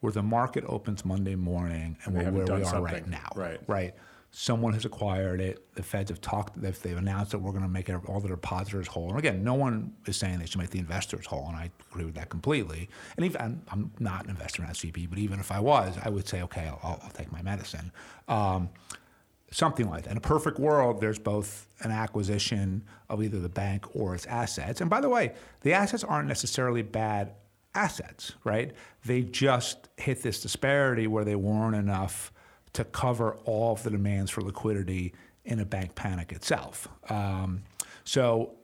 where 0.00 0.12
the 0.12 0.22
market 0.22 0.64
opens 0.66 1.04
Monday 1.04 1.34
morning 1.34 1.96
and, 2.04 2.16
and 2.16 2.32
we're 2.34 2.44
where 2.44 2.56
we 2.56 2.62
are 2.62 2.70
something. 2.70 2.84
right 2.84 3.06
now. 3.08 3.28
Right. 3.34 3.60
Right 3.66 3.94
someone 4.30 4.72
has 4.72 4.84
acquired 4.84 5.40
it. 5.40 5.74
The 5.74 5.82
feds 5.82 6.10
have 6.10 6.20
talked, 6.20 6.60
they've, 6.60 6.80
they've 6.82 6.96
announced 6.96 7.32
that 7.32 7.38
we're 7.38 7.52
going 7.52 7.62
to 7.62 7.68
make 7.68 7.90
all 8.08 8.20
the 8.20 8.28
depositors 8.28 8.86
whole. 8.86 9.10
And 9.10 9.18
again, 9.18 9.42
no 9.42 9.54
one 9.54 9.94
is 10.06 10.16
saying 10.16 10.38
they 10.38 10.46
should 10.46 10.60
make 10.60 10.70
the 10.70 10.78
investors 10.78 11.26
whole, 11.26 11.46
and 11.48 11.56
I 11.56 11.70
agree 11.90 12.04
with 12.04 12.14
that 12.16 12.28
completely. 12.28 12.88
And 13.16 13.24
even 13.24 13.62
I'm, 13.68 13.90
not 13.98 14.24
an 14.24 14.30
investor 14.30 14.62
in 14.62 14.68
SVB, 14.68 15.08
but 15.08 15.18
even 15.18 15.40
if 15.40 15.50
I 15.50 15.60
was, 15.60 15.96
I 16.04 16.08
would 16.08 16.28
say, 16.28 16.42
okay, 16.42 16.70
I'll, 16.82 17.00
I'll 17.02 17.10
take 17.10 17.32
my 17.32 17.42
medicine. 17.42 17.90
Um, 18.28 18.68
something 19.50 19.88
like 19.88 20.04
that. 20.04 20.10
In 20.10 20.16
a 20.18 20.20
perfect 20.20 20.58
world, 20.58 21.00
there's 21.00 21.18
both 21.18 21.66
an 21.80 21.90
acquisition 21.90 22.84
of 23.08 23.22
either 23.22 23.38
the 23.38 23.48
bank 23.48 23.86
or 23.96 24.14
its 24.14 24.26
assets. 24.26 24.80
And 24.80 24.90
by 24.90 25.00
the 25.00 25.08
way, 25.08 25.34
the 25.62 25.72
assets 25.72 26.04
aren't 26.04 26.28
necessarily 26.28 26.82
bad 26.82 27.32
assets, 27.74 28.32
right? 28.44 28.72
They 29.04 29.22
just 29.22 29.88
hit 29.96 30.22
this 30.22 30.42
disparity 30.42 31.06
where 31.06 31.24
they 31.24 31.36
weren't 31.36 31.76
enough 31.76 32.32
to 32.78 32.84
cover 32.84 33.34
all 33.44 33.72
of 33.72 33.82
the 33.82 33.90
demands 33.90 34.30
for 34.30 34.40
liquidity 34.40 35.12
in 35.44 35.58
a 35.58 35.64
bank 35.64 35.96
panic 35.96 36.30
itself. 36.30 36.86
Um, 37.10 37.64
so 38.04 38.54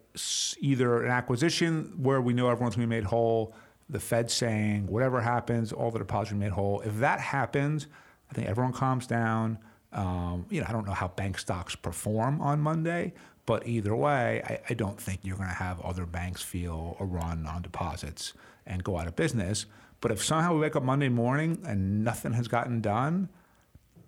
either 0.61 1.03
an 1.03 1.11
acquisition 1.11 1.95
where 1.97 2.21
we 2.21 2.33
know 2.33 2.49
everyone's 2.49 2.77
going 2.77 2.89
to 2.89 2.95
be 2.95 2.97
made 3.01 3.07
whole, 3.07 3.57
the 3.91 3.99
Fed 3.99 4.31
saying 4.31 4.87
whatever 4.87 5.21
happens, 5.21 5.73
all 5.73 5.91
the 5.91 5.99
deposits 5.99 6.31
are 6.31 6.37
made 6.37 6.53
whole. 6.53 6.81
If 6.83 6.99
that 6.99 7.19
happens, 7.19 7.89
I 8.31 8.35
think 8.35 8.49
everyone 8.49 8.73
calms 8.73 9.09
down. 9.09 9.59
Um, 9.93 10.47
you 10.49 10.61
know, 10.61 10.67
I 10.69 10.73
don't 10.73 10.87
know 10.87 10.93
how 10.93 11.09
bank 11.09 11.37
stocks 11.37 11.75
perform 11.75 12.41
on 12.41 12.61
Monday, 12.61 13.15
but 13.47 13.67
either 13.67 13.97
way, 13.97 14.43
I, 14.47 14.61
I 14.71 14.75
don't 14.75 15.01
think 15.01 15.23
you're 15.25 15.37
going 15.37 15.49
to 15.49 15.55
have 15.57 15.81
other 15.81 16.07
banks 16.07 16.41
feel 16.41 16.97
a 17.01 17.05
run 17.05 17.47
on 17.47 17.63
deposits 17.63 18.33
and 18.65 18.85
go 18.85 18.97
out 18.97 19.09
of 19.09 19.17
business. 19.17 19.67
But 20.01 20.13
if 20.13 20.23
somehow 20.23 20.55
we 20.55 20.61
wake 20.61 20.77
up 20.77 20.85
Monday 20.85 21.09
morning 21.09 21.65
and 21.67 22.05
nothing 22.05 22.35
has 22.35 22.47
gotten 22.47 22.81
done, 22.81 23.29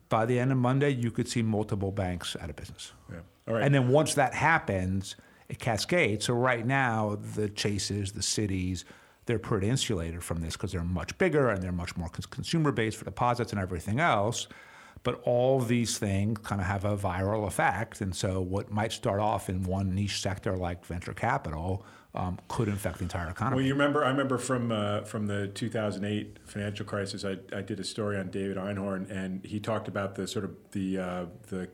by 0.09 0.27
the 0.27 0.39
end 0.39 0.53
of 0.53 0.59
Monday, 0.59 0.91
you 0.91 1.11
could 1.11 1.29
see 1.29 1.43
multiple 1.43 1.93
banks 1.93 2.37
out 2.41 2.51
of 2.51 2.57
business. 2.57 2.93
Yeah. 3.11 3.19
All 3.49 3.55
right. 3.55 3.63
And 3.63 3.75
then 3.75 3.89
once 3.89 4.15
that 4.15 4.35
happens, 4.35 5.17
it 5.49 5.59
cascades. 5.59 6.27
So 6.27 6.35
right 6.35 6.67
now, 6.67 7.19
the 7.35 7.49
chases, 7.49 8.13
the 8.13 8.23
cities, 8.23 8.85
they're 9.27 9.39
pretty 9.39 9.69
insulated 9.69 10.23
from 10.23 10.41
this 10.41 10.55
because 10.55 10.73
they're 10.73 10.85
much 10.85 11.17
bigger 11.19 11.51
and 11.51 11.63
they're 11.63 11.73
much 11.73 11.97
more 11.97 12.09
consumer 12.09 12.73
based 12.73 12.97
for 12.97 13.05
deposits 13.05 13.53
and 13.53 13.61
everything 13.61 14.01
else. 14.01 14.47
But 15.07 15.21
all 15.23 15.61
these 15.61 15.99
things 15.99 16.41
kind 16.43 16.61
of 16.61 16.67
have 16.67 16.85
a 16.85 16.97
viral 16.97 17.47
effect. 17.47 18.01
And 18.01 18.13
so, 18.13 18.41
what 18.41 18.73
might 18.73 18.91
start 18.91 19.21
off 19.21 19.49
in 19.49 19.63
one 19.63 19.95
niche 19.95 20.21
sector 20.21 20.57
like 20.57 20.85
venture 20.85 21.13
capital 21.13 21.87
um, 22.17 22.41
could 22.49 22.67
infect 22.67 22.99
the 22.99 23.05
entire 23.05 23.31
economy. 23.31 23.57
Well, 23.57 23.67
you 23.67 23.75
remember, 23.75 24.05
I 24.05 24.09
remember 24.09 24.37
from 24.37 24.73
uh, 24.73 25.03
from 25.03 25.29
the 25.29 25.47
2008 25.47 26.39
financial 26.45 26.85
crisis, 26.85 27.25
I, 27.25 27.37
I 27.57 27.63
did 27.63 27.79
a 27.79 27.85
story 27.85 28.19
on 28.19 28.31
David 28.31 28.57
Einhorn, 28.57 29.09
and 29.09 29.45
he 29.45 29.61
talked 29.61 29.87
about 29.87 30.17
the 30.17 30.27
sort 30.27 30.45
of 30.45 30.57
the 30.73 30.99
uh, 30.99 31.27
the 31.51 31.69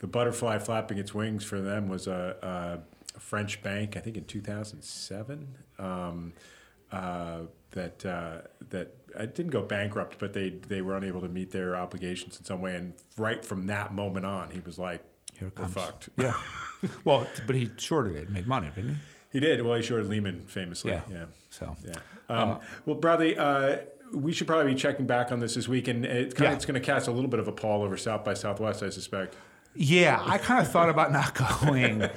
the 0.00 0.08
butterfly 0.08 0.58
flapping 0.58 0.98
its 0.98 1.14
wings 1.14 1.44
for 1.44 1.60
them 1.60 1.88
was 1.88 2.08
a, 2.08 2.82
a 3.14 3.20
French 3.20 3.62
bank, 3.62 3.96
I 3.96 4.00
think 4.00 4.16
in 4.16 4.24
2007. 4.24 5.46
Um, 5.78 6.32
uh, 6.90 7.42
that 7.72 8.06
uh, 8.06 8.38
that 8.70 8.94
I 9.18 9.26
didn't 9.26 9.50
go 9.50 9.62
bankrupt, 9.62 10.18
but 10.18 10.32
they 10.32 10.50
they 10.50 10.80
were 10.80 10.96
unable 10.96 11.20
to 11.20 11.28
meet 11.28 11.50
their 11.50 11.76
obligations 11.76 12.38
in 12.38 12.44
some 12.44 12.60
way. 12.60 12.76
And 12.76 12.94
right 13.16 13.44
from 13.44 13.66
that 13.66 13.92
moment 13.92 14.26
on, 14.26 14.50
he 14.50 14.60
was 14.60 14.78
like, 14.78 15.02
Here 15.38 15.52
"We're 15.56 15.66
fucked." 15.66 16.08
Yeah. 16.16 16.34
well, 17.04 17.26
but 17.46 17.56
he 17.56 17.70
shorted 17.76 18.16
it, 18.16 18.30
made 18.30 18.46
money, 18.46 18.70
didn't 18.74 18.90
he? 18.90 18.96
He 19.32 19.40
did. 19.40 19.62
Well, 19.62 19.76
he 19.76 19.82
shorted 19.82 20.08
Lehman 20.08 20.44
famously. 20.46 20.92
Yeah. 20.92 21.02
Yeah. 21.10 21.24
So 21.50 21.76
yeah. 21.84 21.92
Um, 22.28 22.50
uh, 22.50 22.58
well, 22.86 22.96
Bradley. 22.96 23.36
Uh, 23.36 23.78
we 24.12 24.32
should 24.32 24.46
probably 24.46 24.74
be 24.74 24.78
checking 24.78 25.06
back 25.06 25.32
on 25.32 25.40
this 25.40 25.54
this 25.54 25.66
week, 25.66 25.88
and 25.88 26.04
it 26.04 26.34
kind 26.34 26.44
yeah. 26.44 26.50
of, 26.50 26.56
it's 26.56 26.66
going 26.66 26.80
to 26.80 26.84
cast 26.84 27.08
a 27.08 27.10
little 27.10 27.30
bit 27.30 27.40
of 27.40 27.48
a 27.48 27.52
pall 27.52 27.82
over 27.82 27.96
South 27.96 28.24
by 28.24 28.34
Southwest, 28.34 28.82
I 28.82 28.90
suspect. 28.90 29.36
Yeah, 29.74 30.22
I 30.22 30.36
kind 30.36 30.60
of 30.60 30.70
thought 30.70 30.90
about 30.90 31.12
not 31.12 31.34
going, 31.64 32.08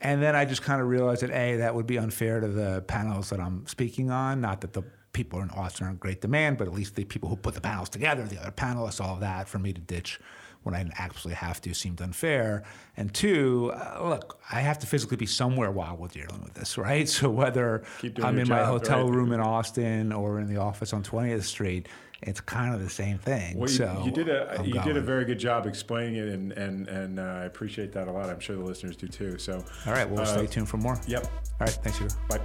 and 0.00 0.22
then 0.22 0.36
I 0.36 0.44
just 0.44 0.62
kind 0.62 0.80
of 0.80 0.86
realized 0.86 1.22
that 1.22 1.30
a 1.30 1.56
that 1.56 1.74
would 1.74 1.86
be 1.86 1.98
unfair 1.98 2.38
to 2.38 2.46
the 2.46 2.84
panels 2.86 3.30
that 3.30 3.40
I'm 3.40 3.66
speaking 3.66 4.10
on. 4.10 4.40
Not 4.40 4.60
that 4.60 4.72
the 4.72 4.84
people 5.12 5.40
in 5.40 5.50
Austin 5.50 5.86
are 5.86 5.90
in 5.90 5.96
great 5.96 6.20
demand, 6.20 6.58
but 6.58 6.66
at 6.66 6.74
least 6.74 6.94
the 6.94 7.04
people 7.04 7.28
who 7.28 7.36
put 7.36 7.54
the 7.54 7.60
panels 7.60 7.88
together, 7.88 8.24
the 8.24 8.40
other 8.40 8.52
panelists, 8.52 9.00
all 9.00 9.14
of 9.14 9.20
that, 9.20 9.48
for 9.48 9.58
me 9.58 9.72
to 9.72 9.80
ditch 9.80 10.20
when 10.62 10.74
I 10.74 10.86
absolutely 10.98 11.36
have 11.36 11.60
to 11.62 11.74
seemed 11.74 12.00
unfair. 12.00 12.64
And 12.96 13.12
two, 13.14 13.72
uh, 13.74 14.06
look, 14.06 14.40
I 14.52 14.60
have 14.60 14.78
to 14.80 14.86
physically 14.86 15.16
be 15.16 15.26
somewhere 15.26 15.70
while 15.70 15.96
we're 15.96 16.08
dealing 16.08 16.42
with 16.42 16.54
this, 16.54 16.76
right? 16.76 17.08
So 17.20 17.28
whether 17.28 17.82
I'm 18.22 18.38
in 18.38 18.46
job, 18.46 18.58
my 18.58 18.64
hotel 18.64 19.04
right? 19.04 19.14
room 19.14 19.32
in 19.32 19.40
Austin 19.40 20.12
or 20.12 20.38
in 20.38 20.46
the 20.46 20.58
office 20.58 20.92
on 20.92 21.02
20th 21.02 21.42
Street, 21.42 21.88
it's 22.22 22.40
kind 22.40 22.74
of 22.74 22.80
the 22.80 22.88
same 22.88 23.18
thing. 23.18 23.58
Well, 23.58 23.68
you, 23.68 23.76
so 23.76 24.02
you 24.04 24.10
did 24.10 24.28
a 24.28 24.58
I'm 24.58 24.64
you 24.64 24.74
going. 24.74 24.86
did 24.86 24.96
a 24.96 25.00
very 25.00 25.24
good 25.24 25.38
job 25.38 25.66
explaining 25.66 26.16
it, 26.16 26.28
and 26.28 26.52
and 26.52 26.88
and 26.88 27.18
uh, 27.18 27.22
I 27.22 27.44
appreciate 27.44 27.92
that 27.92 28.08
a 28.08 28.12
lot. 28.12 28.28
I'm 28.28 28.40
sure 28.40 28.56
the 28.56 28.62
listeners 28.62 28.96
do 28.96 29.08
too. 29.08 29.38
So 29.38 29.64
all 29.86 29.92
right, 29.92 30.08
we'll 30.08 30.20
uh, 30.20 30.26
stay 30.26 30.46
tuned 30.46 30.68
for 30.68 30.76
more. 30.76 31.00
Yep. 31.06 31.24
All 31.24 31.32
right, 31.60 31.70
thanks, 31.70 32.00
you. 32.00 32.08
Bye. 32.28 32.40